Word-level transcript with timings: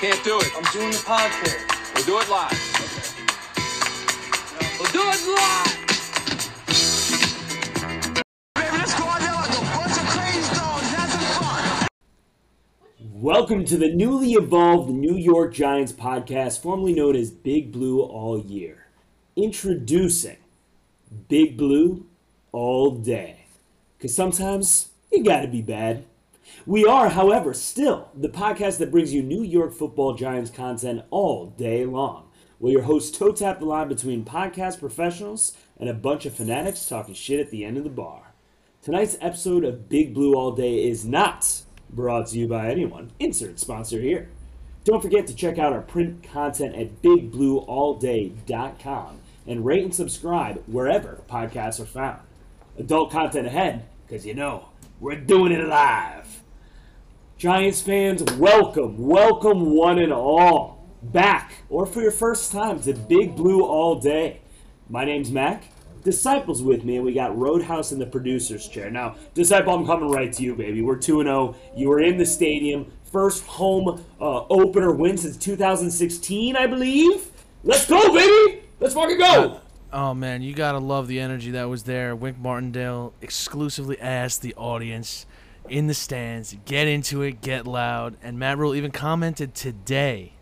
Can't 0.00 0.24
do 0.24 0.38
it. 0.40 0.50
I'm 0.56 0.64
doing 0.72 0.92
the 0.92 0.96
podcast. 0.96 1.94
We'll 1.94 2.04
do 2.06 2.18
it 2.20 2.30
live. 2.30 2.56
We'll 4.78 4.90
do 4.92 5.02
it 5.02 5.20
live. 5.36 5.76
Baby, 8.54 8.78
let's 8.78 8.98
go 8.98 9.04
out 9.04 9.20
there 9.20 9.34
like 9.34 9.50
a 9.50 9.60
bunch 9.76 9.92
of 10.00 10.06
crazy 10.08 10.54
dogs 10.54 10.88
having 10.88 11.26
fun. 11.36 11.88
Welcome 13.12 13.66
to 13.66 13.76
the 13.76 13.92
newly 13.94 14.32
evolved 14.32 14.88
New 14.88 15.16
York 15.16 15.52
Giants 15.52 15.92
podcast, 15.92 16.62
formerly 16.62 16.94
known 16.94 17.14
as 17.14 17.30
Big 17.30 17.70
Blue 17.70 18.00
All 18.00 18.40
Year. 18.40 18.86
Introducing 19.36 20.38
Big 21.28 21.58
Blue 21.58 22.06
All 22.52 22.92
Day. 22.92 23.44
Because 23.98 24.14
sometimes 24.14 24.92
you 25.12 25.22
gotta 25.22 25.48
be 25.48 25.60
bad. 25.60 26.06
We 26.66 26.84
are, 26.84 27.08
however, 27.08 27.54
still 27.54 28.10
the 28.14 28.28
podcast 28.28 28.78
that 28.78 28.90
brings 28.90 29.12
you 29.12 29.22
New 29.22 29.42
York 29.42 29.72
football 29.72 30.14
Giants 30.14 30.50
content 30.50 31.02
all 31.10 31.46
day 31.46 31.84
long. 31.84 32.26
Where 32.58 32.72
your 32.72 32.82
hosts 32.82 33.16
toe 33.16 33.32
tap 33.32 33.60
the 33.60 33.64
line 33.64 33.88
between 33.88 34.24
podcast 34.24 34.80
professionals 34.80 35.56
and 35.78 35.88
a 35.88 35.94
bunch 35.94 36.26
of 36.26 36.34
fanatics 36.34 36.86
talking 36.86 37.14
shit 37.14 37.40
at 37.40 37.50
the 37.50 37.64
end 37.64 37.78
of 37.78 37.84
the 37.84 37.90
bar. 37.90 38.34
Tonight's 38.82 39.16
episode 39.20 39.64
of 39.64 39.88
Big 39.88 40.14
Blue 40.14 40.34
All 40.34 40.52
Day 40.52 40.88
is 40.88 41.04
not 41.04 41.62
brought 41.88 42.28
to 42.28 42.38
you 42.38 42.46
by 42.46 42.70
anyone. 42.70 43.10
Insert 43.18 43.58
sponsor 43.58 44.00
here. 44.00 44.30
Don't 44.84 45.02
forget 45.02 45.26
to 45.26 45.34
check 45.34 45.58
out 45.58 45.72
our 45.72 45.82
print 45.82 46.22
content 46.22 46.74
at 46.74 47.02
bigblueallday.com 47.02 49.20
and 49.46 49.64
rate 49.64 49.84
and 49.84 49.94
subscribe 49.94 50.62
wherever 50.66 51.22
podcasts 51.28 51.80
are 51.80 51.86
found. 51.86 52.20
Adult 52.78 53.10
content 53.10 53.46
ahead, 53.46 53.86
because 54.06 54.24
you 54.24 54.34
know, 54.34 54.68
we're 54.98 55.16
doing 55.16 55.52
it 55.52 55.66
live. 55.66 56.39
Giants 57.40 57.80
fans, 57.80 58.22
welcome, 58.34 58.98
welcome 58.98 59.70
one 59.70 59.98
and 59.98 60.12
all 60.12 60.86
back, 61.02 61.54
or 61.70 61.86
for 61.86 62.02
your 62.02 62.10
first 62.10 62.52
time 62.52 62.82
to 62.82 62.92
Big 62.92 63.34
Blue 63.34 63.64
All 63.64 63.98
Day. 63.98 64.42
My 64.90 65.06
name's 65.06 65.30
Mac. 65.30 65.64
Disciples 66.04 66.62
with 66.62 66.84
me, 66.84 66.96
and 66.96 67.04
we 67.06 67.14
got 67.14 67.34
Roadhouse 67.38 67.92
in 67.92 67.98
the 67.98 68.04
producer's 68.04 68.68
chair. 68.68 68.90
Now, 68.90 69.16
Disciple, 69.32 69.72
I'm 69.72 69.86
coming 69.86 70.10
right 70.10 70.30
to 70.34 70.42
you, 70.42 70.54
baby. 70.54 70.82
We're 70.82 70.98
2 70.98 71.22
0. 71.22 71.56
You 71.74 71.88
were 71.88 72.00
in 72.00 72.18
the 72.18 72.26
stadium. 72.26 72.92
First 73.04 73.46
home 73.46 74.04
uh, 74.20 74.44
opener 74.50 74.92
win 74.92 75.16
since 75.16 75.38
2016, 75.38 76.56
I 76.56 76.66
believe. 76.66 77.30
Let's 77.64 77.86
go, 77.86 78.12
baby! 78.12 78.64
Let's 78.80 78.92
fucking 78.92 79.16
go! 79.16 79.62
Oh 79.94 80.12
man, 80.12 80.42
you 80.42 80.52
gotta 80.52 80.78
love 80.78 81.08
the 81.08 81.18
energy 81.18 81.52
that 81.52 81.70
was 81.70 81.84
there. 81.84 82.14
Wink 82.14 82.38
Martindale 82.38 83.14
exclusively 83.22 83.98
asked 83.98 84.42
the 84.42 84.54
audience 84.56 85.24
in 85.70 85.86
the 85.86 85.94
stands, 85.94 86.56
get 86.64 86.88
into 86.88 87.22
it, 87.22 87.40
get 87.40 87.66
loud, 87.66 88.16
and 88.22 88.38
Matt 88.38 88.58
Rhule 88.58 88.74
even 88.74 88.90
commented 88.90 89.54
today 89.54 90.32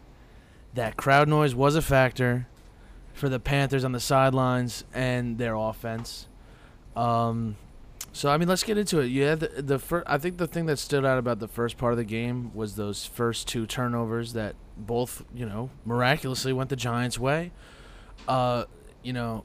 that 0.75 0.97
crowd 0.97 1.29
noise 1.29 1.55
was 1.55 1.75
a 1.75 1.83
factor 1.83 2.47
for 3.13 3.29
the 3.29 3.41
Panthers 3.41 3.85
on 3.85 3.93
the 3.93 4.01
sidelines 4.01 4.85
and 4.95 5.39
their 5.39 5.55
offense. 5.55 6.29
Um, 6.97 7.57
so 8.13 8.31
I 8.31 8.39
mean, 8.39 8.49
let's 8.49 8.63
get 8.63 8.79
into 8.79 9.01
it. 9.01 9.07
Yeah, 9.07 9.35
the 9.35 9.49
the 9.63 9.79
fir- 9.79 10.05
I 10.07 10.19
think 10.19 10.39
the 10.39 10.47
thing 10.47 10.67
that 10.67 10.79
stood 10.79 11.05
out 11.05 11.19
about 11.19 11.41
the 11.41 11.49
first 11.49 11.77
part 11.77 11.93
of 11.93 11.99
the 11.99 12.05
game 12.05 12.55
was 12.55 12.77
those 12.77 13.05
first 13.05 13.47
two 13.47 13.67
turnovers 13.67 14.33
that 14.33 14.57
both, 14.77 15.25
you 15.35 15.47
know, 15.47 15.71
miraculously 15.85 16.53
went 16.53 16.71
the 16.71 16.77
Giants' 16.77 17.19
way. 17.19 17.53
Uh, 18.27 18.65
you 19.03 19.13
know, 19.13 19.45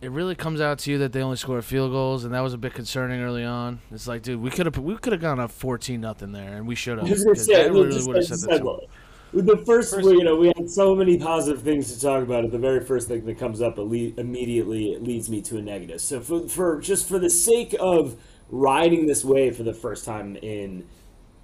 it 0.00 0.10
really 0.10 0.34
comes 0.34 0.60
out 0.60 0.78
to 0.80 0.90
you 0.90 0.98
that 0.98 1.12
they 1.12 1.22
only 1.22 1.36
scored 1.36 1.64
field 1.64 1.90
goals, 1.90 2.24
and 2.24 2.34
that 2.34 2.40
was 2.40 2.52
a 2.52 2.58
bit 2.58 2.74
concerning 2.74 3.22
early 3.22 3.44
on. 3.44 3.80
It's 3.90 4.06
like, 4.06 4.22
dude, 4.22 4.40
we 4.40 4.50
could 4.50 4.66
have 4.66 4.78
we 4.78 4.96
could 4.96 5.12
have 5.12 5.22
gone 5.22 5.40
up 5.40 5.50
fourteen 5.50 6.00
nothing 6.00 6.32
there, 6.32 6.56
and 6.56 6.66
we 6.66 6.74
should 6.74 6.98
have. 6.98 7.06
I 7.06 7.10
was 7.10 7.24
gonna 7.24 7.36
say, 7.36 7.54
That 7.64 7.72
look, 7.72 7.86
really 7.86 8.06
would 8.06 8.16
have 8.16 8.16
like 8.16 8.24
set 8.24 8.40
the 8.40 8.46
Disciple, 8.48 8.78
tone. 8.78 8.88
With 9.32 9.46
the 9.46 9.56
first, 9.66 9.94
you 9.96 10.22
know, 10.22 10.36
we 10.36 10.52
had 10.56 10.70
so 10.70 10.94
many 10.94 11.18
positive 11.18 11.62
things 11.62 11.92
to 11.92 12.00
talk 12.00 12.22
about. 12.22 12.50
The 12.50 12.58
very 12.58 12.84
first 12.84 13.08
thing 13.08 13.24
that 13.24 13.38
comes 13.38 13.60
up 13.60 13.78
ele- 13.78 13.92
immediately 13.92 14.96
leads 14.98 15.28
me 15.28 15.42
to 15.42 15.58
a 15.58 15.62
negative. 15.62 16.00
So, 16.00 16.20
for, 16.20 16.48
for 16.48 16.80
just 16.80 17.08
for 17.08 17.18
the 17.18 17.30
sake 17.30 17.74
of 17.80 18.16
riding 18.48 19.06
this 19.06 19.24
wave 19.24 19.56
for 19.56 19.64
the 19.64 19.74
first 19.74 20.04
time 20.04 20.36
in, 20.36 20.86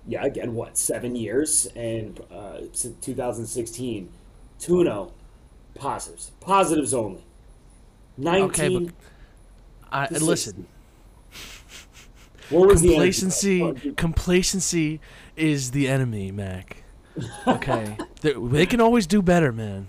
yeah, 0.06 0.24
again, 0.24 0.54
what 0.54 0.78
seven 0.78 1.16
years 1.16 1.66
and 1.74 2.20
uh, 2.30 2.60
since 2.72 3.04
2016, 3.04 4.08
2 4.58 4.82
0, 4.84 5.12
positives, 5.74 6.32
positives 6.40 6.94
only. 6.94 7.24
19. 8.16 8.44
Okay, 8.44 8.68
but 8.86 8.94
I, 9.92 10.08
listen. 10.18 10.66
What 12.50 12.68
was 12.68 12.82
the 12.82 12.96
energy? 12.96 13.20
Complacency, 13.20 13.92
complacency 13.96 15.00
is 15.36 15.70
the 15.70 15.88
enemy, 15.88 16.30
Mac. 16.30 16.82
Okay, 17.46 17.96
they, 18.20 18.66
can 18.66 18.80
always 18.80 19.06
do 19.06 19.22
better, 19.22 19.52
man. 19.52 19.88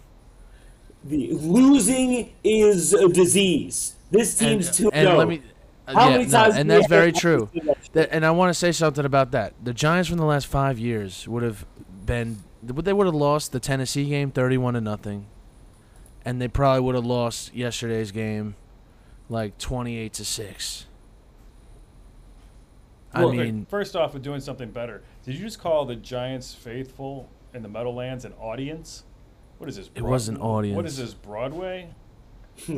The 1.04 1.34
losing 1.34 2.32
is 2.44 2.94
a 2.94 3.10
disease. 3.10 3.96
This 4.12 4.40
And, 4.40 4.50
team's 4.62 4.78
too 4.78 4.90
and 4.94 5.10
low. 5.10 5.18
let 5.18 5.28
me. 5.28 5.42
uh, 5.88 5.94
How 5.94 6.06
yeah, 6.10 6.12
many 6.18 6.26
no, 6.26 6.32
times 6.32 6.56
and 6.56 6.70
that's 6.72 6.88
very 6.88 7.12
true. 7.12 7.50
say 7.54 7.60
that 7.66 7.78
shit? 7.84 7.94
That, 7.94 8.10
and 8.14 8.26
I 8.26 8.32
want 8.32 8.50
to 8.52 8.54
say 8.54 8.72
something 8.72 9.04
about 9.04 9.32
that. 9.32 9.54
The 9.62 9.74
Giants 9.74 10.08
from 10.08 10.18
the 10.20 10.26
last 10.26 10.48
five 10.48 10.80
years 10.80 11.28
would 11.28 11.44
have 11.44 11.66
been. 12.06 12.44
They 12.62 12.94
would 12.94 13.06
have 13.08 13.16
lost 13.16 13.52
the 13.52 13.60
Tennessee 13.60 14.06
game 14.06 14.32
thirty-one 14.32 14.76
to 14.76 14.82
nothing, 14.82 15.26
and 16.26 16.42
they 16.42 16.48
probably 16.48 16.82
would 16.82 16.96
have 16.96 17.06
lost 17.06 17.54
yesterday's 17.54 18.12
game, 18.12 18.56
like 19.30 19.58
twenty-eight 19.58 20.14
to 20.14 20.26
six. 20.26 20.86
I 23.14 23.20
Well, 23.20 23.30
okay, 23.30 23.44
mean, 23.44 23.68
first 23.70 23.96
off, 23.96 24.14
with 24.14 24.24
doing 24.24 24.42
something 24.42 24.72
better, 24.72 25.04
did 25.24 25.36
you 25.36 25.42
just 25.42 25.60
call 25.60 25.86
the 25.86 25.96
Giants 25.96 26.54
faithful 26.54 27.30
in 27.54 27.62
the 27.62 27.70
Meadowlands 27.70 28.26
an 28.26 28.34
audience? 28.40 29.04
What 29.60 29.70
is 29.70 29.76
this? 29.76 29.90
It 29.94 30.02
was 30.02 30.28
an 30.30 30.38
audience. 30.38 30.92
is 30.92 30.98
this 30.98 31.14
Broadway? 31.14 31.90
all 32.70 32.76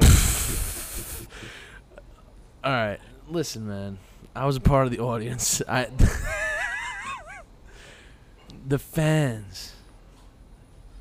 right. 2.71 2.99
Listen, 3.27 3.67
man. 3.67 3.97
I 4.35 4.45
was 4.45 4.57
a 4.57 4.61
part 4.61 4.85
of 4.85 4.91
the 4.91 4.99
audience. 4.99 5.61
I. 5.67 5.87
the 8.67 8.79
fans. 8.79 9.73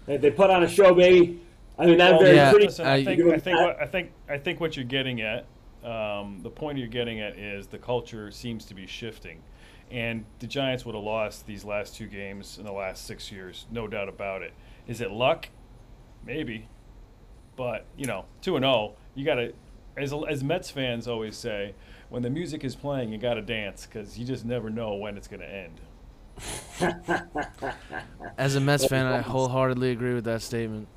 They, 0.06 0.16
they 0.18 0.30
put 0.30 0.50
on 0.50 0.62
a 0.62 0.68
show, 0.68 0.94
baby. 0.94 1.40
I 1.78 1.86
mean, 1.86 1.98
that's 1.98 2.22
very 2.22 2.36
yeah, 2.36 2.50
pretty. 2.50 2.66
Listen, 2.66 2.86
I- 2.86 2.94
I 2.94 3.04
think, 3.04 3.22
I 3.22 3.38
think, 3.38 3.58
what, 3.58 3.80
I 3.80 3.86
think, 3.86 4.12
I 4.28 4.38
think 4.38 4.60
what 4.60 4.76
you're 4.76 4.84
getting 4.84 5.20
at, 5.20 5.46
um, 5.84 6.40
the 6.42 6.50
point 6.50 6.78
you're 6.78 6.86
getting 6.86 7.20
at 7.20 7.36
is 7.36 7.66
the 7.66 7.78
culture 7.78 8.30
seems 8.30 8.64
to 8.66 8.74
be 8.74 8.86
shifting, 8.86 9.42
and 9.90 10.24
the 10.38 10.46
Giants 10.46 10.86
would 10.86 10.94
have 10.94 11.04
lost 11.04 11.46
these 11.46 11.64
last 11.64 11.96
two 11.96 12.06
games 12.06 12.58
in 12.58 12.64
the 12.64 12.72
last 12.72 13.06
six 13.06 13.30
years, 13.32 13.66
no 13.70 13.88
doubt 13.88 14.08
about 14.08 14.42
it. 14.42 14.52
Is 14.86 15.00
it 15.00 15.10
luck? 15.10 15.48
Maybe, 16.24 16.68
but 17.56 17.84
you 17.96 18.06
know, 18.06 18.24
two 18.40 18.56
and 18.56 18.64
zero, 18.64 18.94
you 19.14 19.24
got 19.24 19.34
to, 19.34 19.52
as 19.96 20.12
as 20.28 20.42
Mets 20.42 20.70
fans 20.70 21.06
always 21.06 21.36
say, 21.36 21.74
when 22.08 22.22
the 22.22 22.30
music 22.30 22.64
is 22.64 22.74
playing, 22.76 23.12
you 23.12 23.18
got 23.18 23.34
to 23.34 23.42
dance 23.42 23.84
because 23.86 24.16
you 24.18 24.24
just 24.24 24.44
never 24.44 24.70
know 24.70 24.94
when 24.94 25.16
it's 25.16 25.28
going 25.28 25.40
to 25.40 25.48
end. 25.48 25.80
As 28.38 28.54
a 28.56 28.60
Mets 28.60 28.86
fan, 28.86 29.06
I 29.06 29.20
wholeheartedly 29.20 29.90
agree 29.90 30.14
with 30.14 30.24
that 30.24 30.42
statement. 30.42 30.88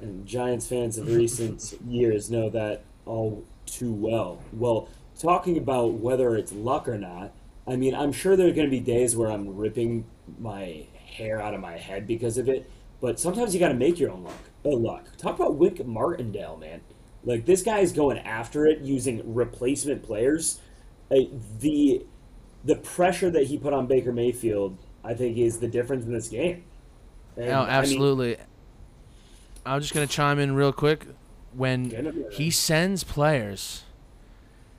And 0.00 0.26
Giants 0.26 0.66
fans 0.66 0.96
of 0.98 1.12
recent 1.12 1.74
years 1.86 2.30
know 2.30 2.50
that 2.50 2.84
all 3.04 3.44
too 3.66 3.92
well. 3.92 4.40
Well, 4.52 4.88
talking 5.18 5.58
about 5.58 5.94
whether 5.94 6.36
it's 6.36 6.52
luck 6.52 6.88
or 6.88 6.98
not, 6.98 7.32
I 7.66 7.76
mean, 7.76 7.94
I'm 7.94 8.12
sure 8.12 8.36
there 8.36 8.48
are 8.48 8.52
going 8.52 8.66
to 8.66 8.70
be 8.70 8.80
days 8.80 9.16
where 9.16 9.30
I'm 9.30 9.56
ripping 9.56 10.04
my 10.38 10.86
hair 10.94 11.40
out 11.40 11.54
of 11.54 11.60
my 11.60 11.76
head 11.76 12.06
because 12.06 12.38
of 12.38 12.48
it, 12.48 12.70
but 13.00 13.18
sometimes 13.18 13.54
you 13.54 13.60
got 13.60 13.68
to 13.68 13.74
make 13.74 13.98
your 13.98 14.10
own 14.10 14.24
luck. 14.24 14.34
Uh, 14.64 14.70
luck. 14.70 15.16
Talk 15.16 15.36
about 15.36 15.56
Wink 15.56 15.84
Martindale, 15.84 16.56
man. 16.56 16.80
Like 17.24 17.44
this 17.44 17.62
guy 17.62 17.80
is 17.80 17.92
going 17.92 18.18
after 18.18 18.66
it 18.66 18.80
using 18.80 19.34
replacement 19.34 20.02
players. 20.02 20.60
The 21.10 22.04
the 22.64 22.76
pressure 22.76 23.30
that 23.30 23.44
he 23.44 23.58
put 23.58 23.72
on 23.72 23.86
Baker 23.86 24.12
Mayfield, 24.12 24.76
I 25.04 25.14
think, 25.14 25.38
is 25.38 25.58
the 25.58 25.68
difference 25.68 26.04
in 26.04 26.12
this 26.12 26.28
game. 26.28 26.64
And, 27.36 27.48
No, 27.48 27.60
I 27.60 27.60
mean, 27.60 27.70
absolutely. 27.70 28.36
I'm 29.64 29.80
just 29.80 29.92
gonna 29.94 30.06
chime 30.06 30.38
in 30.38 30.54
real 30.54 30.72
quick. 30.72 31.06
When 31.52 31.88
Get 31.88 32.06
him 32.06 32.22
there. 32.22 32.30
he 32.30 32.50
sends 32.50 33.04
players, 33.04 33.84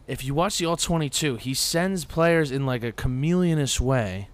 if 0.07 0.23
you 0.23 0.33
watch 0.33 0.57
the 0.57 0.65
All 0.65 0.77
22, 0.77 1.35
he 1.35 1.53
sends 1.53 2.05
players 2.05 2.51
in 2.51 2.65
like 2.65 2.83
a 2.83 2.91
chameleonish 2.91 3.79
way, 3.79 4.29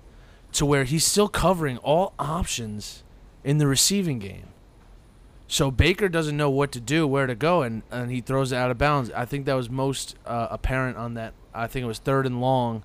to 0.53 0.65
where 0.65 0.83
he's 0.83 1.05
still 1.05 1.27
covering 1.27 1.77
all 1.79 2.13
options 2.19 3.03
in 3.43 3.57
the 3.57 3.67
receiving 3.67 4.19
game. 4.19 4.47
So 5.47 5.69
Baker 5.69 6.09
doesn't 6.09 6.35
know 6.35 6.49
what 6.49 6.71
to 6.71 6.79
do, 6.79 7.05
where 7.05 7.27
to 7.27 7.35
go, 7.35 7.61
and, 7.61 7.83
and 7.91 8.09
he 8.11 8.19
throws 8.19 8.51
it 8.51 8.55
out 8.55 8.71
of 8.71 8.77
bounds. 8.77 9.11
I 9.11 9.25
think 9.25 9.45
that 9.45 9.53
was 9.53 9.69
most 9.69 10.15
uh, 10.25 10.47
apparent 10.49 10.97
on 10.97 11.13
that. 11.15 11.33
I 11.53 11.67
think 11.67 11.83
it 11.83 11.87
was 11.87 11.99
third 11.99 12.25
and 12.25 12.41
long, 12.41 12.83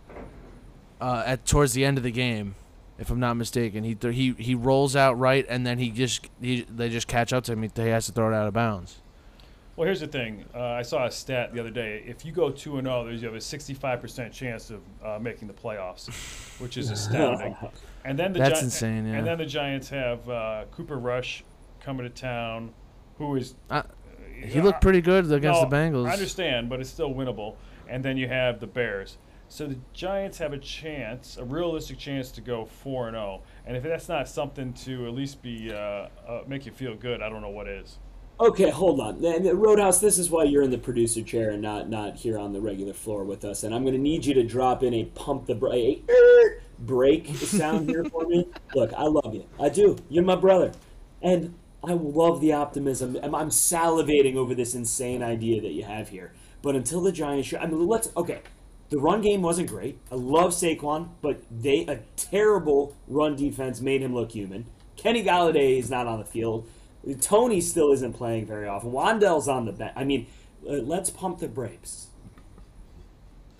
uh, 1.01 1.23
at 1.25 1.47
towards 1.47 1.73
the 1.73 1.85
end 1.85 1.97
of 1.97 2.05
the 2.05 2.11
game, 2.11 2.55
if 3.01 3.11
I'm 3.11 3.19
not 3.19 3.35
mistaken. 3.35 3.83
He 3.83 3.95
th- 3.97 4.15
he 4.15 4.33
he 4.39 4.55
rolls 4.55 4.95
out 4.95 5.19
right, 5.19 5.45
and 5.49 5.67
then 5.67 5.79
he 5.79 5.91
just 5.91 6.29
he 6.41 6.63
they 6.63 6.89
just 6.89 7.09
catch 7.09 7.33
up 7.33 7.43
to 7.45 7.53
him. 7.53 7.63
He, 7.63 7.71
he 7.75 7.89
has 7.89 8.07
to 8.07 8.13
throw 8.13 8.31
it 8.31 8.35
out 8.35 8.47
of 8.47 8.55
bounds. 8.55 8.99
Well, 9.75 9.87
here's 9.87 10.01
the 10.01 10.07
thing. 10.07 10.45
Uh, 10.55 10.61
I 10.61 10.83
saw 10.83 11.07
a 11.07 11.11
stat 11.11 11.55
the 11.55 11.61
other 11.61 11.71
day. 11.71 12.05
If 12.07 12.27
you 12.27 12.33
go 12.33 12.51
two 12.51 12.77
and 12.77 12.87
zero, 12.87 13.09
you 13.09 13.25
have 13.25 13.35
a 13.35 13.39
65% 13.39 14.31
chance 14.31 14.69
of 14.69 14.81
uh, 15.03 15.19
making 15.19 15.49
the 15.49 15.55
playoffs, 15.55 16.09
which 16.61 16.77
is 16.77 16.91
astounding. 16.91 17.57
And 18.03 18.19
then 18.19 18.33
the 18.33 18.39
That's 18.39 18.61
Gi- 18.61 18.65
insane, 18.65 19.07
yeah. 19.07 19.19
And 19.19 19.27
then 19.27 19.37
the 19.37 19.45
Giants 19.45 19.91
have 19.91 20.27
uh, 20.27 20.65
Cooper 20.71 20.99
Rush 20.99 21.45
coming 21.81 22.05
to 22.05 22.11
town, 22.11 22.73
who 23.19 23.37
is 23.37 23.55
Uh, 23.69 23.83
he 24.43 24.63
looked 24.63 24.81
pretty 24.81 25.03
good 25.03 25.31
against 25.31 25.61
no, 25.61 25.69
the 25.69 25.77
Bengals. 25.77 26.09
I 26.09 26.15
understand, 26.15 26.71
but 26.71 26.81
it's 26.81 26.89
still 26.89 27.13
winnable. 27.13 27.57
And 27.89 28.03
then 28.03 28.17
you 28.17 28.27
have 28.27 28.59
the 28.59 28.67
Bears. 28.67 29.19
So 29.51 29.67
the 29.67 29.79
Giants 29.93 30.39
have 30.39 30.53
a 30.53 30.59
chance, 30.59 31.37
a 31.37 31.45
realistic 31.45 31.99
chance 31.99 32.31
to 32.33 32.41
go 32.41 32.65
four 32.65 33.09
and 33.09 33.17
zero. 33.17 33.43
And 33.67 33.77
if 33.77 33.83
that's 33.83 34.09
not 34.09 34.29
something 34.29 34.73
to 34.85 35.09
at 35.09 35.13
least 35.13 35.43
be 35.43 35.73
uh, 35.73 36.07
uh, 36.27 36.43
make 36.47 36.67
you 36.67 36.73
feel 36.73 36.95
good, 36.95 37.21
I 37.21 37.29
don't 37.29 37.43
know 37.43 37.51
what 37.51 37.67
is. 37.67 37.99
Okay, 38.39 38.71
hold 38.71 39.01
on. 39.01 39.21
Roadhouse, 39.21 40.01
this 40.01 40.19
is 40.19 40.31
why 40.31 40.45
you're 40.45 40.63
in 40.63 40.71
the 40.71 40.79
producer 40.79 41.23
chair 41.23 41.51
and 41.51 41.61
not 41.61 41.91
not 41.91 42.15
here 42.15 42.39
on 42.39 42.53
the 42.53 42.61
regular 42.61 42.93
floor 42.93 43.25
with 43.25 43.45
us. 43.45 43.65
And 43.65 43.75
I'm 43.75 43.83
going 43.83 43.95
to 43.95 44.01
need 44.01 44.25
you 44.25 44.35
to 44.35 44.45
drop 44.45 44.85
in 44.85 44.95
a 44.95 45.05
pump 45.07 45.47
the 45.47 45.57
bra- 45.57 45.73
a 45.73 46.01
break 46.79 47.27
sound 47.35 47.91
here 47.91 48.05
for 48.05 48.27
me. 48.27 48.47
Look, 48.77 48.93
I 48.93 49.03
love 49.03 49.35
you. 49.35 49.47
I 49.59 49.69
do. 49.69 49.97
You're 50.09 50.25
my 50.25 50.37
brother, 50.37 50.71
and 51.23 51.55
I 51.83 51.95
love 51.95 52.41
the 52.41 52.53
optimism. 52.53 53.19
I'm, 53.21 53.35
I'm 53.35 53.51
salivating 53.51 54.37
over 54.37 54.55
this 54.55 54.77
insane 54.77 55.25
idea 55.25 55.61
that 55.61 55.73
you 55.73 55.83
have 55.83 56.11
here. 56.11 56.33
But 56.63 56.77
until 56.77 57.01
the 57.01 57.11
Giants, 57.11 57.49
show, 57.49 57.59
I 57.59 57.67
mean, 57.67 57.85
let's 57.89 58.11
okay. 58.17 58.43
The 58.91 58.99
run 58.99 59.23
game 59.23 59.41
wasn't 59.41 59.69
great. 59.69 59.99
I 60.11 60.17
love 60.17 60.51
Saquon, 60.51 61.11
but 61.23 61.43
they 61.51 61.87
a 61.87 62.01
terrible 62.17 62.97
run 63.07 63.37
defense 63.37 63.81
made 63.81 64.03
him 64.03 64.15
look 64.15 64.33
human. 64.33 64.67
Kenny 64.97 65.25
Golladay 65.25 65.79
is 65.79 65.89
not 65.89 66.09
on 66.09 66.19
the 66.19 66.25
field. 66.25 66.69
Toney 67.21 67.61
still 67.61 67.93
isn't 67.93 68.13
playing 68.15 68.47
very 68.47 68.67
often. 68.67 68.91
Wan'Dale's 68.91 69.49
on 69.49 69.65
the 69.65 69.73
bench. 69.73 69.93
I 69.97 70.05
mean, 70.05 70.27
uh, 70.69 70.73
let's 70.73 71.09
pump 71.09 71.39
the 71.39 71.49
brakes. 71.49 72.09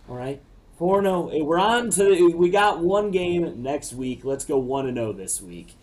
All 0.09 0.17
right, 0.17 0.43
four 0.77 1.01
zero. 1.03 1.31
We're 1.45 1.59
on 1.59 1.91
to. 1.91 2.35
We 2.37 2.51
got 2.51 2.81
one 2.81 3.13
game 3.13 3.63
next 3.63 3.93
week. 3.93 4.25
Let's 4.25 4.45
go 4.45 4.59
one 4.59 4.87
and 4.89 4.97
zero 4.97 5.13
this 5.13 5.41
week. 5.41 5.75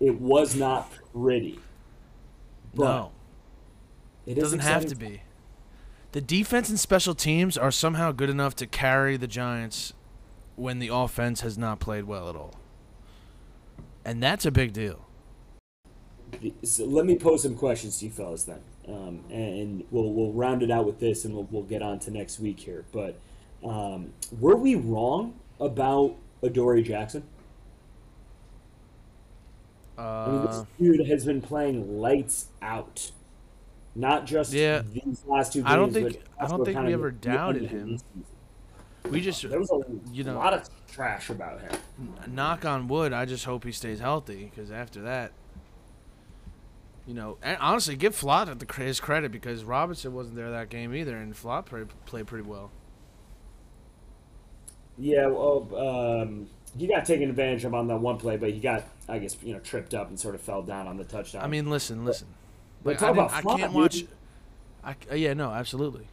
It 0.00 0.18
was 0.18 0.56
not 0.56 0.90
pretty. 1.12 1.60
But 2.74 2.84
no, 2.84 3.10
it 4.24 4.34
doesn't 4.34 4.60
have 4.60 4.86
to 4.86 4.94
be. 4.94 5.20
The 6.12 6.20
defense 6.20 6.70
and 6.70 6.80
special 6.80 7.14
teams 7.14 7.58
are 7.58 7.70
somehow 7.70 8.12
good 8.12 8.30
enough 8.30 8.56
to 8.56 8.66
carry 8.66 9.16
the 9.16 9.26
Giants 9.26 9.92
when 10.56 10.78
the 10.78 10.88
offense 10.88 11.42
has 11.42 11.58
not 11.58 11.80
played 11.80 12.04
well 12.04 12.28
at 12.30 12.36
all. 12.36 12.54
And 14.04 14.22
that's 14.22 14.46
a 14.46 14.50
big 14.50 14.72
deal. 14.72 15.04
So 16.62 16.84
let 16.84 17.04
me 17.06 17.16
pose 17.16 17.42
some 17.42 17.54
questions 17.54 17.98
to 17.98 18.06
you 18.06 18.10
fellas 18.10 18.44
then, 18.44 18.60
um, 18.86 19.20
and 19.30 19.84
we'll 19.90 20.12
we'll 20.12 20.32
round 20.32 20.62
it 20.62 20.70
out 20.70 20.84
with 20.84 21.00
this, 21.00 21.24
and 21.24 21.34
we'll 21.34 21.48
we'll 21.50 21.62
get 21.62 21.82
on 21.82 21.98
to 22.00 22.10
next 22.10 22.38
week 22.38 22.60
here. 22.60 22.84
But 22.92 23.18
um, 23.64 24.12
were 24.38 24.56
we 24.56 24.74
wrong 24.74 25.34
about 25.58 26.16
Adoree 26.42 26.82
Jackson? 26.82 27.22
I 29.96 30.30
mean, 30.30 30.46
this 30.46 30.56
Uh, 30.56 30.64
dude 30.78 31.06
has 31.08 31.24
been 31.24 31.40
playing 31.40 31.98
lights 31.98 32.46
out. 32.60 33.10
Not 33.98 34.26
just 34.26 34.52
Yeah. 34.52 34.82
these 34.92 35.24
last 35.26 35.52
two 35.52 35.58
games. 35.60 35.72
I 35.72 35.74
don't 35.76 35.92
think- 35.92 36.22
I 36.38 36.46
don't 36.46 36.64
think 36.64 36.78
we 36.78 36.92
ever 36.92 37.10
doubted 37.10 37.68
him. 37.68 37.98
we 39.10 39.20
just 39.20 39.42
There 39.48 39.58
was 39.58 39.70
a 39.72 39.80
You 40.12 40.22
know- 40.22 40.36
lot 40.36 40.52
of 40.54 40.68
trash 40.86 41.30
about 41.30 41.60
him. 41.60 41.72
knock 42.28 42.64
on 42.64 42.86
wood. 42.86 43.12
I 43.12 43.24
just 43.24 43.44
hope 43.44 43.64
he 43.64 43.72
stays 43.72 43.98
healthy 43.98 44.44
because 44.54 44.70
after 44.70 45.02
that, 45.02 45.32
you 47.06 47.14
know, 47.14 47.38
and 47.42 47.58
honestly, 47.60 47.96
give 47.96 48.14
Flott 48.14 48.48
at 48.48 48.60
the 48.60 48.72
his 48.84 49.00
credit 49.00 49.32
because 49.32 49.64
Robinson 49.64 50.14
wasn't 50.14 50.36
there 50.36 50.50
that 50.50 50.68
game 50.68 50.94
either, 50.94 51.16
and 51.16 51.34
Flott 51.34 51.66
played, 51.66 51.88
played 52.06 52.26
pretty 52.28 52.46
well. 52.46 52.70
Yeah, 54.96 55.26
well, 55.26 55.74
um, 55.76 56.48
he 56.76 56.86
got 56.86 57.04
taken 57.04 57.30
advantage 57.30 57.64
of 57.64 57.74
on 57.74 57.88
that 57.88 57.98
one 57.98 58.18
play, 58.18 58.36
but 58.36 58.50
he 58.50 58.60
got, 58.60 58.84
I 59.08 59.18
guess, 59.18 59.36
you 59.42 59.54
know, 59.54 59.60
tripped 59.60 59.94
up 59.94 60.08
and 60.08 60.20
sort 60.20 60.34
of 60.34 60.40
fell 60.40 60.62
down 60.62 60.86
on 60.86 60.96
the 60.98 61.04
touchdown. 61.04 61.42
I 61.42 61.48
mean, 61.48 61.68
listen, 61.70 62.04
listen. 62.04 62.28
But 62.82 62.98
Like, 62.98 62.98
talk 62.98 63.12
I, 63.12 63.12
about 63.12 63.32
I 63.32 63.42
can't 63.42 63.72
dude. 63.72 63.72
watch. 63.72 64.06
I, 64.84 64.96
yeah, 65.14 65.34
no, 65.34 65.52
absolutely. 65.52 66.10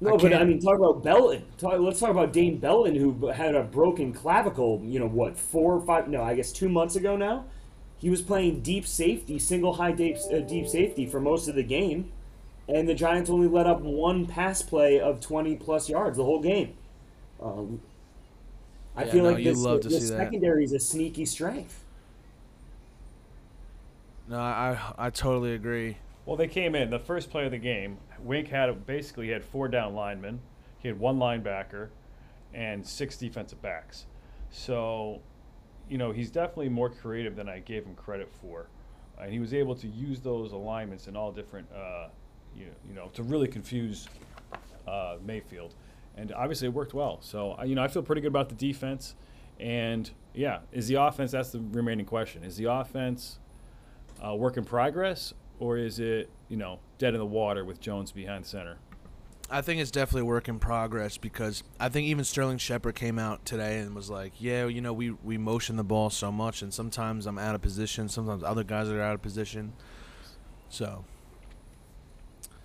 No, 0.00 0.18
I 0.18 0.18
but 0.18 0.34
I 0.34 0.44
mean, 0.44 0.60
talk 0.60 0.78
about 0.78 1.02
Belton. 1.02 1.44
Talk, 1.56 1.78
let's 1.80 2.00
talk 2.00 2.10
about 2.10 2.32
Dane 2.32 2.58
Belton, 2.58 2.94
who 2.96 3.28
had 3.28 3.54
a 3.54 3.62
broken 3.62 4.12
clavicle. 4.12 4.82
You 4.84 4.98
know 5.00 5.08
what? 5.08 5.38
Four 5.38 5.74
or 5.74 5.80
five? 5.80 6.08
No, 6.08 6.22
I 6.22 6.34
guess 6.34 6.52
two 6.52 6.68
months 6.68 6.96
ago 6.96 7.16
now. 7.16 7.46
He 7.96 8.10
was 8.10 8.20
playing 8.20 8.60
deep 8.62 8.86
safety, 8.86 9.38
single 9.38 9.74
high 9.74 9.92
deep, 9.92 10.16
uh, 10.32 10.40
deep 10.40 10.66
safety 10.68 11.06
for 11.06 11.20
most 11.20 11.48
of 11.48 11.54
the 11.54 11.62
game, 11.62 12.12
and 12.68 12.88
the 12.88 12.94
Giants 12.94 13.30
only 13.30 13.48
let 13.48 13.66
up 13.66 13.80
one 13.80 14.26
pass 14.26 14.62
play 14.62 15.00
of 15.00 15.20
twenty 15.20 15.56
plus 15.56 15.88
yards 15.88 16.16
the 16.18 16.24
whole 16.24 16.42
game. 16.42 16.74
Um, 17.40 17.82
I 18.96 19.04
Yeah, 19.04 19.04
feel 19.04 19.22
no, 19.22 19.30
like 19.30 19.42
this, 19.42 19.68
this 19.82 19.98
secondary 20.00 20.64
is 20.64 20.72
a 20.72 20.78
sneaky 20.80 21.26
strength. 21.26 21.83
No, 24.28 24.38
I 24.38 24.78
I 24.96 25.10
totally 25.10 25.54
agree. 25.54 25.98
Well, 26.26 26.36
they 26.36 26.48
came 26.48 26.74
in 26.74 26.90
the 26.90 26.98
first 26.98 27.30
play 27.30 27.44
of 27.44 27.50
the 27.50 27.58
game. 27.58 27.98
Wink 28.18 28.48
had 28.48 28.86
basically 28.86 29.28
had 29.28 29.44
four 29.44 29.68
down 29.68 29.94
linemen. 29.94 30.40
He 30.78 30.88
had 30.88 30.98
one 30.98 31.18
linebacker 31.18 31.88
and 32.54 32.86
six 32.86 33.16
defensive 33.18 33.60
backs. 33.60 34.06
So, 34.50 35.20
you 35.88 35.98
know, 35.98 36.12
he's 36.12 36.30
definitely 36.30 36.68
more 36.70 36.88
creative 36.88 37.36
than 37.36 37.48
I 37.48 37.58
gave 37.58 37.84
him 37.84 37.94
credit 37.94 38.30
for, 38.40 38.68
and 39.20 39.32
he 39.32 39.40
was 39.40 39.52
able 39.52 39.74
to 39.74 39.88
use 39.88 40.20
those 40.20 40.52
alignments 40.52 41.08
in 41.08 41.16
all 41.16 41.32
different, 41.32 41.66
uh, 41.74 42.08
you, 42.56 42.66
you 42.88 42.94
know, 42.94 43.08
to 43.14 43.22
really 43.22 43.48
confuse 43.48 44.08
uh, 44.86 45.16
Mayfield, 45.26 45.74
and 46.16 46.32
obviously 46.32 46.68
it 46.68 46.74
worked 46.74 46.94
well. 46.94 47.18
So, 47.20 47.60
you 47.64 47.74
know, 47.74 47.82
I 47.82 47.88
feel 47.88 48.02
pretty 48.02 48.20
good 48.20 48.28
about 48.28 48.48
the 48.48 48.54
defense, 48.54 49.14
and 49.58 50.10
yeah, 50.32 50.60
is 50.72 50.86
the 50.88 50.94
offense? 50.94 51.32
That's 51.32 51.50
the 51.50 51.60
remaining 51.60 52.06
question. 52.06 52.44
Is 52.44 52.56
the 52.56 52.70
offense? 52.70 53.38
Uh, 54.24 54.34
work 54.34 54.56
in 54.56 54.64
progress, 54.64 55.32
or 55.58 55.76
is 55.76 55.98
it 55.98 56.30
you 56.48 56.56
know 56.56 56.80
dead 56.98 57.14
in 57.14 57.20
the 57.20 57.26
water 57.26 57.64
with 57.64 57.80
Jones 57.80 58.12
behind 58.12 58.46
center? 58.46 58.78
I 59.50 59.60
think 59.60 59.80
it's 59.80 59.90
definitely 59.90 60.22
a 60.22 60.26
work 60.26 60.48
in 60.48 60.58
progress 60.58 61.18
because 61.18 61.62
I 61.78 61.90
think 61.90 62.06
even 62.06 62.24
Sterling 62.24 62.58
Shepard 62.58 62.94
came 62.94 63.18
out 63.18 63.44
today 63.44 63.78
and 63.78 63.94
was 63.94 64.08
like, 64.08 64.32
"Yeah, 64.38 64.66
you 64.66 64.80
know, 64.80 64.92
we 64.92 65.10
we 65.10 65.36
motion 65.36 65.76
the 65.76 65.84
ball 65.84 66.10
so 66.10 66.32
much, 66.32 66.62
and 66.62 66.72
sometimes 66.72 67.26
I'm 67.26 67.38
out 67.38 67.54
of 67.54 67.60
position. 67.60 68.08
Sometimes 68.08 68.42
other 68.42 68.64
guys 68.64 68.88
are 68.88 69.02
out 69.02 69.14
of 69.14 69.22
position. 69.22 69.74
So, 70.70 71.04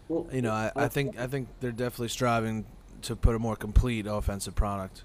Well, 0.08 0.28
you 0.32 0.42
know, 0.42 0.54
I, 0.54 0.72
I 0.76 0.88
think 0.88 1.20
I 1.20 1.28
think 1.28 1.50
they're 1.60 1.72
definitely 1.72 2.08
striving 2.08 2.66
to 3.04 3.16
put 3.16 3.36
a 3.36 3.40
more 3.40 3.56
complete 3.56 4.08
offensive 4.08 4.56
product 4.56 5.04